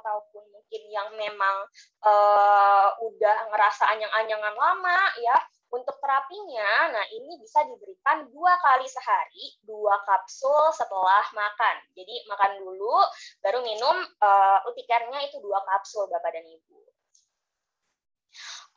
ataupun 0.00 0.48
mungkin 0.48 0.82
yang 0.88 1.08
memang 1.12 1.66
uh, 2.06 2.88
udah 3.04 3.52
ngerasa 3.52 3.84
anyang-anyangan 3.92 4.56
lama 4.56 5.00
ya, 5.20 5.36
untuk 5.68 5.96
terapinya, 6.00 6.96
nah 6.96 7.04
ini 7.12 7.36
bisa 7.36 7.60
diberikan 7.68 8.24
dua 8.32 8.56
kali 8.64 8.88
sehari, 8.88 9.52
dua 9.60 10.00
kapsul 10.08 10.72
setelah 10.72 11.24
makan. 11.36 11.76
Jadi 11.92 12.24
makan 12.24 12.52
dulu, 12.64 12.96
baru 13.44 13.60
minum 13.60 13.96
uh, 14.24 14.58
utikernya 14.68 15.28
itu 15.28 15.36
dua 15.44 15.60
kapsul 15.68 16.08
Bapak 16.08 16.32
dan 16.32 16.48
Ibu. 16.48 16.88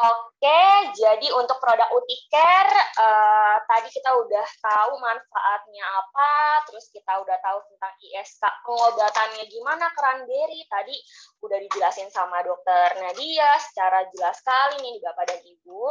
Oke, 0.01 0.65
jadi 0.97 1.29
untuk 1.37 1.61
produk 1.61 1.85
Utiker 1.93 2.67
uh, 2.97 3.61
tadi 3.69 3.85
kita 3.93 4.09
udah 4.09 4.47
tahu 4.57 4.97
manfaatnya 4.97 5.85
apa, 5.85 6.65
terus 6.65 6.89
kita 6.89 7.21
udah 7.21 7.37
tahu 7.37 7.61
tentang 7.69 7.93
ISK 8.01 8.41
pengobatannya 8.65 9.45
gimana 9.45 9.93
cranberry 9.93 10.65
tadi 10.73 10.97
udah 11.45 11.57
dijelasin 11.69 12.09
sama 12.09 12.41
dokter 12.41 12.97
Nadia 12.97 13.53
secara 13.61 14.01
jelas 14.09 14.41
sekali 14.41 14.81
nih 14.81 14.97
Bapak 15.05 15.25
dan 15.29 15.41
Ibu. 15.45 15.81